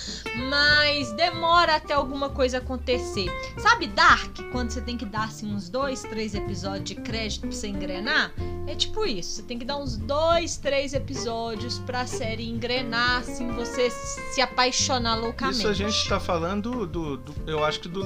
mas 0.50 1.12
demora 1.12 1.76
até 1.76 1.93
alguma 1.93 2.30
coisa 2.30 2.60
acontecer. 2.60 3.28
Sabe 3.58 3.88
Dark, 3.88 4.38
quando 4.52 4.71
você 4.71 4.82
tem 4.82 4.97
que 4.97 5.06
dar 5.06 5.26
assim 5.26 5.54
uns 5.54 5.67
dois, 5.67 6.02
três 6.04 6.34
episódios 6.34 6.86
de 6.86 6.95
crédito 6.95 7.41
pra 7.41 7.52
você 7.52 7.67
engrenar? 7.67 8.32
É 8.65 8.76
tipo 8.76 9.06
isso, 9.06 9.36
você 9.36 9.43
tem 9.43 9.60
que 9.60 9.65
dar 9.65 9.78
uns 9.78 9.97
dois, 9.97 10.58
três 10.58 10.93
episódios 10.93 11.80
pra 11.80 12.06
série 12.06 12.50
engrenar, 12.50 13.19
assim, 13.19 13.47
você 13.52 13.89
se 13.89 14.41
apaixonar 14.41 15.15
loucamente. 15.15 15.60
Isso 15.60 15.67
a 15.67 15.73
gente 15.73 16.08
tá 16.08 16.19
falando 16.19 16.86
do, 16.86 17.17
do 17.17 17.34
eu 17.45 17.63
acho 17.63 17.80
que 17.80 17.88
do, 17.88 18.04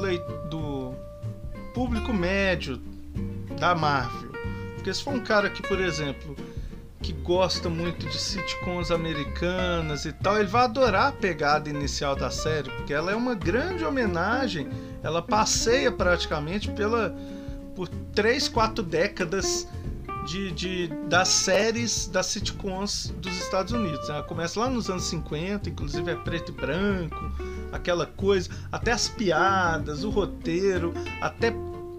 do 0.49 0.80
público 1.81 2.13
médio 2.13 2.79
da 3.59 3.73
Marvel. 3.73 4.31
Porque 4.75 4.93
se 4.93 5.03
for 5.03 5.15
um 5.15 5.19
cara 5.19 5.49
que, 5.49 5.63
por 5.63 5.81
exemplo, 5.81 6.35
que 7.01 7.11
gosta 7.11 7.69
muito 7.69 8.05
de 8.07 8.19
sitcoms 8.19 8.91
americanas 8.91 10.05
e 10.05 10.13
tal, 10.13 10.37
ele 10.37 10.47
vai 10.47 10.65
adorar 10.65 11.07
a 11.07 11.11
pegada 11.11 11.67
inicial 11.71 12.15
da 12.15 12.29
série, 12.29 12.69
porque 12.69 12.93
ela 12.93 13.11
é 13.11 13.15
uma 13.15 13.33
grande 13.33 13.83
homenagem, 13.83 14.69
ela 15.01 15.23
passeia 15.23 15.91
praticamente 15.91 16.69
pela 16.69 17.15
por 17.75 17.87
três, 18.13 18.47
quatro 18.47 18.83
décadas 18.83 19.67
de, 20.27 20.51
de, 20.51 20.87
das 21.07 21.29
séries 21.29 22.05
das 22.05 22.27
sitcoms 22.27 23.11
dos 23.17 23.35
Estados 23.37 23.73
Unidos. 23.73 24.07
Ela 24.07 24.21
começa 24.21 24.59
lá 24.59 24.69
nos 24.69 24.87
anos 24.87 25.05
50, 25.05 25.67
inclusive 25.67 26.11
é 26.11 26.15
preto 26.15 26.51
e 26.51 26.55
branco, 26.55 27.31
aquela 27.71 28.05
coisa, 28.05 28.51
até 28.71 28.91
as 28.91 29.07
piadas, 29.07 30.03
o 30.03 30.11
roteiro, 30.11 30.93
até 31.19 31.51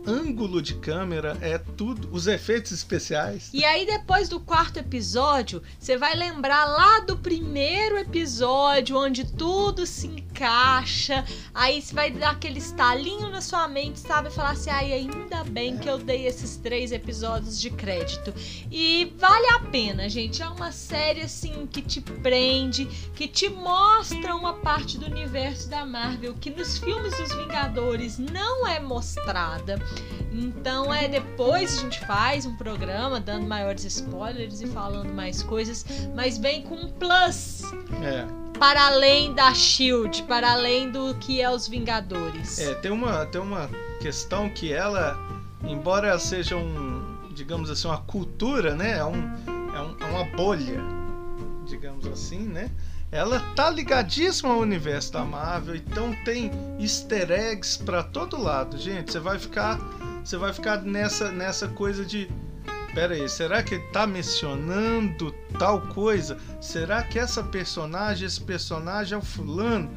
ângulo 0.06 0.60
de 0.60 0.74
câmera, 0.74 1.36
é 1.40 1.58
tudo, 1.58 2.08
os 2.12 2.26
efeitos 2.26 2.72
especiais. 2.72 3.50
E 3.52 3.64
aí 3.64 3.86
depois 3.86 4.28
do 4.28 4.40
quarto 4.40 4.78
episódio, 4.78 5.62
você 5.78 5.96
vai 5.96 6.14
lembrar 6.14 6.64
lá 6.64 7.00
do 7.00 7.16
primeiro 7.16 7.96
episódio 7.98 8.96
onde 8.98 9.24
tudo 9.24 9.86
se 9.86 10.06
encaixa. 10.06 11.24
Aí 11.54 11.80
você 11.80 11.94
vai 11.94 12.10
dar 12.10 12.30
aquele 12.30 12.58
estalinho 12.58 13.30
na 13.30 13.40
sua 13.40 13.68
mente, 13.68 14.00
sabe, 14.00 14.30
falar 14.30 14.52
assim: 14.52 14.70
"Ai, 14.70 14.92
ainda 14.92 15.44
bem 15.44 15.76
que 15.78 15.88
eu 15.88 15.98
dei 15.98 16.26
esses 16.26 16.56
três 16.56 16.92
episódios 16.92 17.60
de 17.60 17.70
crédito". 17.70 18.34
E 18.70 19.12
vale 19.18 19.46
a 19.54 19.60
pena, 19.60 20.08
gente. 20.08 20.42
É 20.42 20.48
uma 20.48 20.72
série 20.72 21.20
assim 21.22 21.66
que 21.66 21.82
te 21.82 22.00
prende, 22.00 22.86
que 23.14 23.28
te 23.28 23.48
mostra 23.48 24.34
uma 24.34 24.54
parte 24.54 24.98
do 24.98 25.06
universo 25.06 25.68
da 25.68 25.84
Marvel 25.84 26.34
que 26.40 26.50
nos 26.50 26.78
filmes 26.78 27.16
dos 27.18 27.32
Vingadores 27.34 28.18
não 28.18 28.66
é 28.66 28.80
mostrada. 28.80 29.80
Então 30.32 30.92
é 30.92 31.06
depois 31.06 31.78
a 31.78 31.80
gente 31.82 32.00
faz 32.06 32.46
um 32.46 32.56
programa 32.56 33.20
dando 33.20 33.46
maiores 33.46 33.84
spoilers 33.84 34.62
e 34.62 34.66
falando 34.66 35.12
mais 35.12 35.42
coisas, 35.42 35.84
mas 36.14 36.38
vem 36.38 36.62
com 36.62 36.74
um 36.74 36.88
plus. 36.88 37.62
É. 38.02 38.26
Para 38.58 38.86
além 38.86 39.34
da 39.34 39.52
Shield, 39.52 40.22
para 40.22 40.52
além 40.52 40.90
do 40.90 41.14
que 41.16 41.40
é 41.40 41.50
os 41.50 41.68
Vingadores. 41.68 42.58
É, 42.58 42.74
tem 42.74 42.90
uma, 42.90 43.26
tem 43.26 43.40
uma 43.40 43.68
questão 44.00 44.48
que 44.48 44.72
ela, 44.72 45.18
embora 45.64 46.08
ela 46.08 46.18
seja 46.18 46.56
um, 46.56 47.02
digamos 47.34 47.70
assim, 47.70 47.88
uma 47.88 47.98
cultura, 47.98 48.74
né? 48.74 48.98
É, 48.98 49.04
um, 49.04 49.16
é, 49.74 49.80
um, 49.80 49.96
é 50.00 50.04
uma 50.04 50.24
bolha, 50.36 50.80
digamos 51.66 52.06
assim, 52.06 52.40
né? 52.40 52.70
Ela 53.12 53.38
tá 53.54 53.68
ligadíssima 53.68 54.54
ao 54.54 54.60
universo 54.60 55.12
da 55.12 55.22
Marvel, 55.22 55.76
então 55.76 56.14
tem 56.24 56.50
easter 56.80 57.30
eggs 57.30 57.78
para 57.78 58.02
todo 58.02 58.40
lado, 58.40 58.78
gente. 58.78 59.12
Você 59.12 59.20
vai 59.20 59.38
ficar, 59.38 59.78
você 60.24 60.38
vai 60.38 60.50
ficar 60.50 60.80
nessa 60.80 61.30
nessa 61.30 61.68
coisa 61.68 62.06
de 62.06 62.28
Pera 62.94 63.14
aí, 63.14 63.26
será 63.26 63.62
que 63.62 63.76
ele 63.76 63.84
tá 63.84 64.06
mencionando 64.06 65.32
tal 65.58 65.80
coisa? 65.80 66.38
Será 66.60 67.02
que 67.02 67.18
essa 67.18 67.42
personagem, 67.42 68.26
esse 68.26 68.40
personagem 68.40 69.14
é 69.14 69.18
o 69.18 69.22
fulano? 69.22 69.90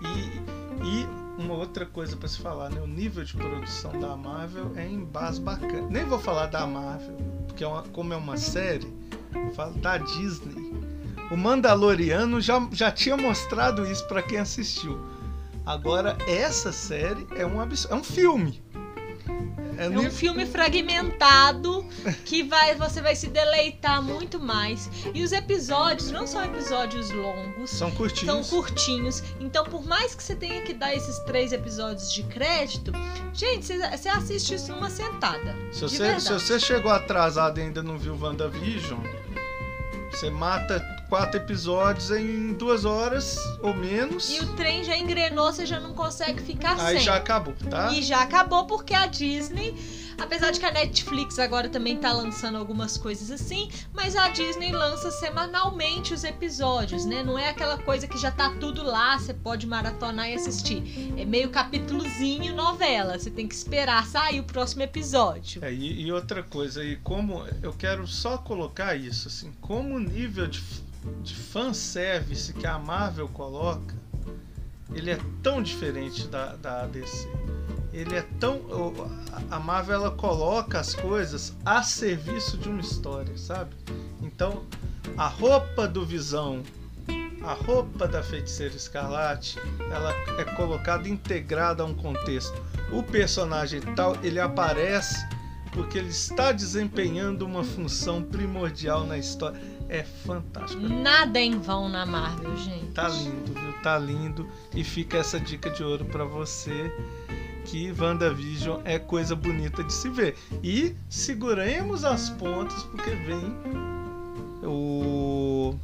E, 0.00 0.84
e 0.84 1.40
uma 1.40 1.54
outra 1.54 1.86
coisa 1.86 2.16
para 2.16 2.26
se 2.26 2.40
falar, 2.40 2.68
né? 2.70 2.80
O 2.80 2.86
nível 2.86 3.22
de 3.22 3.36
produção 3.36 3.96
da 4.00 4.16
Marvel 4.16 4.72
é 4.74 4.84
em 4.84 5.04
base 5.04 5.40
bacana. 5.40 5.86
Nem 5.88 6.04
vou 6.04 6.18
falar 6.18 6.46
da 6.46 6.66
Marvel, 6.66 7.16
porque 7.46 7.62
é 7.62 7.66
uma, 7.66 7.82
como 7.84 8.12
é 8.12 8.16
uma 8.16 8.36
série, 8.36 8.92
eu 9.32 9.52
falo 9.52 9.74
da 9.74 9.98
Disney 9.98 10.61
o 11.32 11.36
Mandaloriano 11.36 12.42
já, 12.42 12.68
já 12.70 12.92
tinha 12.92 13.16
mostrado 13.16 13.90
isso 13.90 14.06
para 14.06 14.22
quem 14.22 14.38
assistiu. 14.38 15.00
Agora, 15.64 16.18
essa 16.28 16.70
série 16.70 17.26
é 17.34 17.46
um, 17.46 17.62
é 17.62 17.94
um 17.94 18.04
filme. 18.04 18.62
É, 19.78 19.86
é 19.86 19.88
um 19.88 20.10
filme 20.10 20.44
fragmentado 20.44 21.86
que 22.26 22.42
vai, 22.42 22.74
você 22.74 23.00
vai 23.00 23.16
se 23.16 23.28
deleitar 23.28 24.02
muito 24.02 24.38
mais. 24.38 24.90
E 25.14 25.22
os 25.22 25.32
episódios 25.32 26.10
não 26.10 26.26
são 26.26 26.44
episódios 26.44 27.10
longos. 27.10 27.70
São 27.70 27.90
curtinhos. 27.90 28.46
São 28.46 28.58
curtinhos. 28.60 29.22
Então, 29.40 29.64
por 29.64 29.86
mais 29.86 30.14
que 30.14 30.22
você 30.22 30.36
tenha 30.36 30.60
que 30.60 30.74
dar 30.74 30.94
esses 30.94 31.18
três 31.20 31.50
episódios 31.50 32.12
de 32.12 32.24
crédito, 32.24 32.92
gente, 33.32 33.64
você, 33.64 33.78
você 33.78 34.08
assiste 34.10 34.54
isso 34.54 34.70
numa 34.70 34.90
sentada. 34.90 35.56
Se 35.72 35.80
você, 35.80 36.20
se 36.20 36.30
você 36.30 36.60
chegou 36.60 36.92
atrasado 36.92 37.58
e 37.58 37.62
ainda 37.62 37.82
não 37.82 37.96
viu 37.96 38.18
WandaVision, 38.20 39.00
você 40.12 40.30
mata 40.30 40.80
quatro 41.08 41.38
episódios 41.38 42.10
em 42.10 42.52
duas 42.52 42.84
horas 42.84 43.36
ou 43.60 43.74
menos. 43.74 44.30
E 44.30 44.40
o 44.40 44.54
trem 44.54 44.84
já 44.84 44.96
engrenou, 44.96 45.52
você 45.52 45.66
já 45.66 45.80
não 45.80 45.92
consegue 45.94 46.42
ficar 46.42 46.72
Aí 46.72 46.78
sem. 46.78 46.86
Aí 46.86 46.98
já 47.00 47.16
acabou, 47.16 47.54
tá? 47.68 47.92
E 47.92 48.02
já 48.02 48.22
acabou 48.22 48.66
porque 48.66 48.94
a 48.94 49.06
Disney 49.06 49.74
Apesar 50.22 50.52
de 50.52 50.60
que 50.60 50.66
a 50.66 50.70
Netflix 50.70 51.36
agora 51.40 51.68
também 51.68 51.96
tá 51.96 52.12
lançando 52.12 52.56
algumas 52.56 52.96
coisas 52.96 53.28
assim, 53.28 53.68
mas 53.92 54.14
a 54.14 54.28
Disney 54.28 54.70
lança 54.70 55.10
semanalmente 55.10 56.14
os 56.14 56.22
episódios, 56.22 57.04
né? 57.04 57.24
Não 57.24 57.36
é 57.36 57.48
aquela 57.48 57.76
coisa 57.76 58.06
que 58.06 58.16
já 58.16 58.30
tá 58.30 58.50
tudo 58.60 58.84
lá, 58.84 59.18
você 59.18 59.34
pode 59.34 59.66
maratonar 59.66 60.30
e 60.30 60.34
assistir. 60.34 61.12
É 61.18 61.24
meio 61.24 61.50
capítulozinho 61.50 62.54
novela, 62.54 63.18
você 63.18 63.30
tem 63.30 63.48
que 63.48 63.54
esperar 63.54 64.06
sair 64.06 64.38
o 64.38 64.44
próximo 64.44 64.82
episódio. 64.82 65.64
É, 65.64 65.72
e, 65.72 66.02
e 66.02 66.12
outra 66.12 66.40
coisa, 66.44 66.84
e 66.84 66.94
como 66.96 67.44
eu 67.60 67.72
quero 67.72 68.06
só 68.06 68.38
colocar 68.38 68.94
isso, 68.94 69.26
assim, 69.26 69.52
como 69.60 69.96
o 69.96 69.98
nível 69.98 70.46
de, 70.46 70.62
de 71.20 71.34
fanservice 71.34 72.52
que 72.52 72.66
a 72.66 72.78
Marvel 72.78 73.26
coloca, 73.26 73.92
ele 74.94 75.10
é 75.10 75.18
tão 75.42 75.60
diferente 75.60 76.28
da, 76.28 76.54
da 76.54 76.86
DC 76.86 77.28
ele 77.92 78.16
é 78.16 78.22
tão 78.40 78.60
a 79.50 79.58
Marvel 79.58 79.94
ela 79.96 80.10
coloca 80.10 80.78
as 80.80 80.94
coisas 80.94 81.54
a 81.64 81.82
serviço 81.82 82.56
de 82.56 82.68
uma 82.68 82.80
história, 82.80 83.36
sabe? 83.36 83.74
Então, 84.22 84.62
a 85.16 85.26
roupa 85.26 85.86
do 85.86 86.04
Visão, 86.04 86.62
a 87.42 87.52
roupa 87.52 88.06
da 88.08 88.22
Feiticeira 88.22 88.74
Escarlate, 88.74 89.58
ela 89.90 90.12
é 90.38 90.44
colocada 90.56 91.08
integrada 91.08 91.82
a 91.82 91.86
um 91.86 91.94
contexto. 91.94 92.62
O 92.90 93.02
personagem 93.02 93.80
tal, 93.94 94.16
ele 94.22 94.40
aparece 94.40 95.26
porque 95.72 95.98
ele 95.98 96.10
está 96.10 96.52
desempenhando 96.52 97.46
uma 97.46 97.64
função 97.64 98.22
primordial 98.22 99.06
na 99.06 99.18
história. 99.18 99.60
É 99.88 100.02
fantástico. 100.02 100.82
Nada 100.82 101.40
em 101.40 101.58
vão 101.58 101.88
na 101.88 102.06
Marvel, 102.06 102.56
gente. 102.56 102.92
Tá 102.92 103.08
lindo, 103.08 103.52
viu? 103.52 103.72
Tá 103.82 103.98
lindo. 103.98 104.48
E 104.74 104.84
fica 104.84 105.18
essa 105.18 105.38
dica 105.40 105.70
de 105.70 105.82
ouro 105.82 106.04
para 106.06 106.24
você 106.24 106.90
que 107.64 107.92
WandaVision 107.92 108.80
é 108.84 108.98
coisa 108.98 109.34
bonita 109.34 109.82
de 109.82 109.92
se 109.92 110.08
ver. 110.08 110.36
E 110.62 110.94
seguremos 111.08 112.04
as 112.04 112.30
pontas 112.30 112.82
porque 112.84 113.10
vem 113.10 113.54
o 114.62 115.74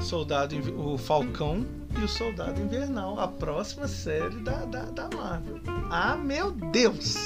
Soldado 0.00 0.54
o 0.76 0.96
Falcão 0.96 1.66
e 1.98 2.04
o 2.04 2.08
Soldado 2.08 2.60
Invernal, 2.60 3.18
a 3.18 3.28
próxima 3.28 3.88
série 3.88 4.36
da, 4.36 4.64
da, 4.64 4.82
da 4.84 5.08
Marvel. 5.16 5.60
Ah, 5.90 6.16
meu 6.16 6.50
Deus! 6.50 7.16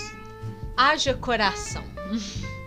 Haja 0.76 1.14
coração. 1.14 1.85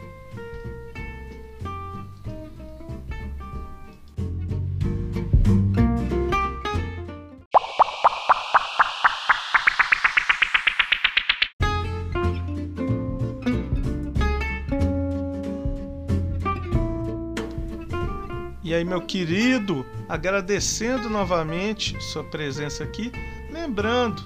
querido, 19.05 19.85
agradecendo 20.09 21.09
novamente 21.09 21.95
sua 22.03 22.23
presença 22.23 22.83
aqui, 22.83 23.11
lembrando, 23.51 24.23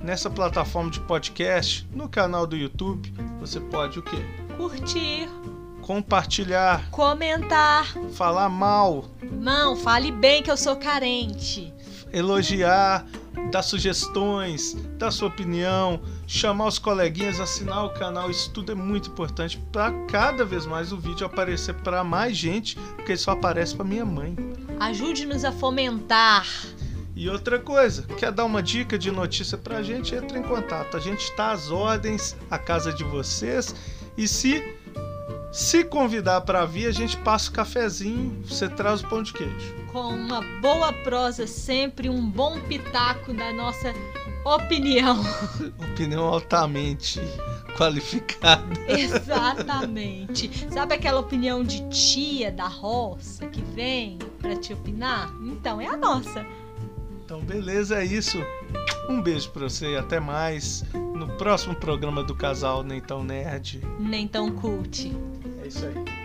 nessa 0.00 0.30
plataforma 0.30 0.90
de 0.90 1.00
podcast, 1.00 1.88
no 1.92 2.08
canal 2.08 2.46
do 2.46 2.56
YouTube, 2.56 3.12
você 3.40 3.58
pode 3.60 3.98
o 3.98 4.02
quê? 4.02 4.18
Curtir, 4.56 5.28
Compartilhar, 5.82 6.88
comentar. 6.90 7.86
falar 8.12 8.48
mal, 8.50 9.06
Não, 9.22 9.74
fale 9.74 10.12
bem 10.12 10.42
que 10.42 10.50
eu 10.50 10.56
sou 10.56 10.76
carente. 10.76 11.72
elogiar, 12.12 13.06
dar 13.50 13.62
sugestões, 13.62 14.76
dar 14.98 15.10
sua 15.10 15.28
opinião, 15.28 16.00
chamar 16.26 16.66
os 16.66 16.78
coleguinhas, 16.78 17.40
assinar 17.40 17.84
o 17.84 17.90
canal. 17.90 18.30
Isso 18.30 18.50
tudo 18.50 18.72
é 18.72 18.74
muito 18.74 19.10
importante 19.10 19.58
para 19.72 19.92
cada 20.06 20.44
vez 20.44 20.66
mais 20.66 20.92
o 20.92 20.96
vídeo 20.96 21.26
aparecer 21.26 21.74
para 21.74 22.04
mais 22.04 22.36
gente, 22.36 22.76
porque 22.96 23.16
só 23.16 23.30
aparece 23.30 23.74
para 23.74 23.84
minha 23.84 24.04
mãe. 24.04 24.36
Ajude-nos 24.80 25.44
a 25.44 25.52
fomentar. 25.52 26.46
E 27.14 27.28
outra 27.28 27.58
coisa, 27.58 28.02
quer 28.16 28.30
dar 28.30 28.44
uma 28.44 28.62
dica 28.62 28.96
de 28.96 29.10
notícia 29.10 29.58
pra 29.58 29.82
gente? 29.82 30.14
Entre 30.14 30.38
em 30.38 30.42
contato. 30.42 30.96
A 30.96 31.00
gente 31.00 31.20
está 31.20 31.50
às 31.50 31.70
ordens, 31.70 32.36
a 32.48 32.58
casa 32.58 32.92
de 32.92 33.02
vocês. 33.02 33.74
E 34.16 34.28
se 34.28 34.62
se 35.50 35.82
convidar 35.82 36.42
para 36.42 36.66
vir, 36.66 36.86
a 36.86 36.92
gente 36.92 37.16
passa 37.16 37.50
o 37.50 37.52
cafezinho, 37.52 38.42
você 38.44 38.68
traz 38.68 39.00
o 39.00 39.08
pão 39.08 39.22
de 39.22 39.32
queijo. 39.32 39.74
Com 39.90 40.08
uma 40.08 40.42
boa 40.60 40.92
prosa, 40.92 41.46
sempre 41.46 42.10
um 42.10 42.28
bom 42.28 42.60
pitaco 42.60 43.32
da 43.32 43.52
nossa 43.52 43.94
opinião. 44.44 45.20
Opinião 45.92 46.24
altamente 46.24 47.20
qualificada. 47.76 48.64
Exatamente. 48.88 50.50
Sabe 50.70 50.94
aquela 50.94 51.20
opinião 51.20 51.62
de 51.62 51.88
tia 51.88 52.50
da 52.50 52.66
roça 52.66 53.46
que 53.46 53.62
vem 53.62 54.18
pra 54.40 54.56
te 54.56 54.72
opinar? 54.72 55.32
Então 55.42 55.80
é 55.80 55.86
a 55.86 55.96
nossa. 55.96 56.46
Então, 57.24 57.40
beleza, 57.40 58.00
é 58.00 58.04
isso. 58.04 58.38
Um 59.08 59.20
beijo 59.20 59.50
pra 59.50 59.68
você 59.68 59.92
e 59.92 59.96
até 59.96 60.18
mais 60.18 60.84
no 60.94 61.28
próximo 61.36 61.74
programa 61.74 62.22
do 62.22 62.34
casal 62.34 62.82
Nem 62.82 63.00
Tão 63.00 63.22
Nerd. 63.22 63.80
Nem 63.98 64.26
tão 64.26 64.50
cult. 64.50 65.12
É 65.62 65.66
isso 65.66 65.84
aí. 65.86 66.17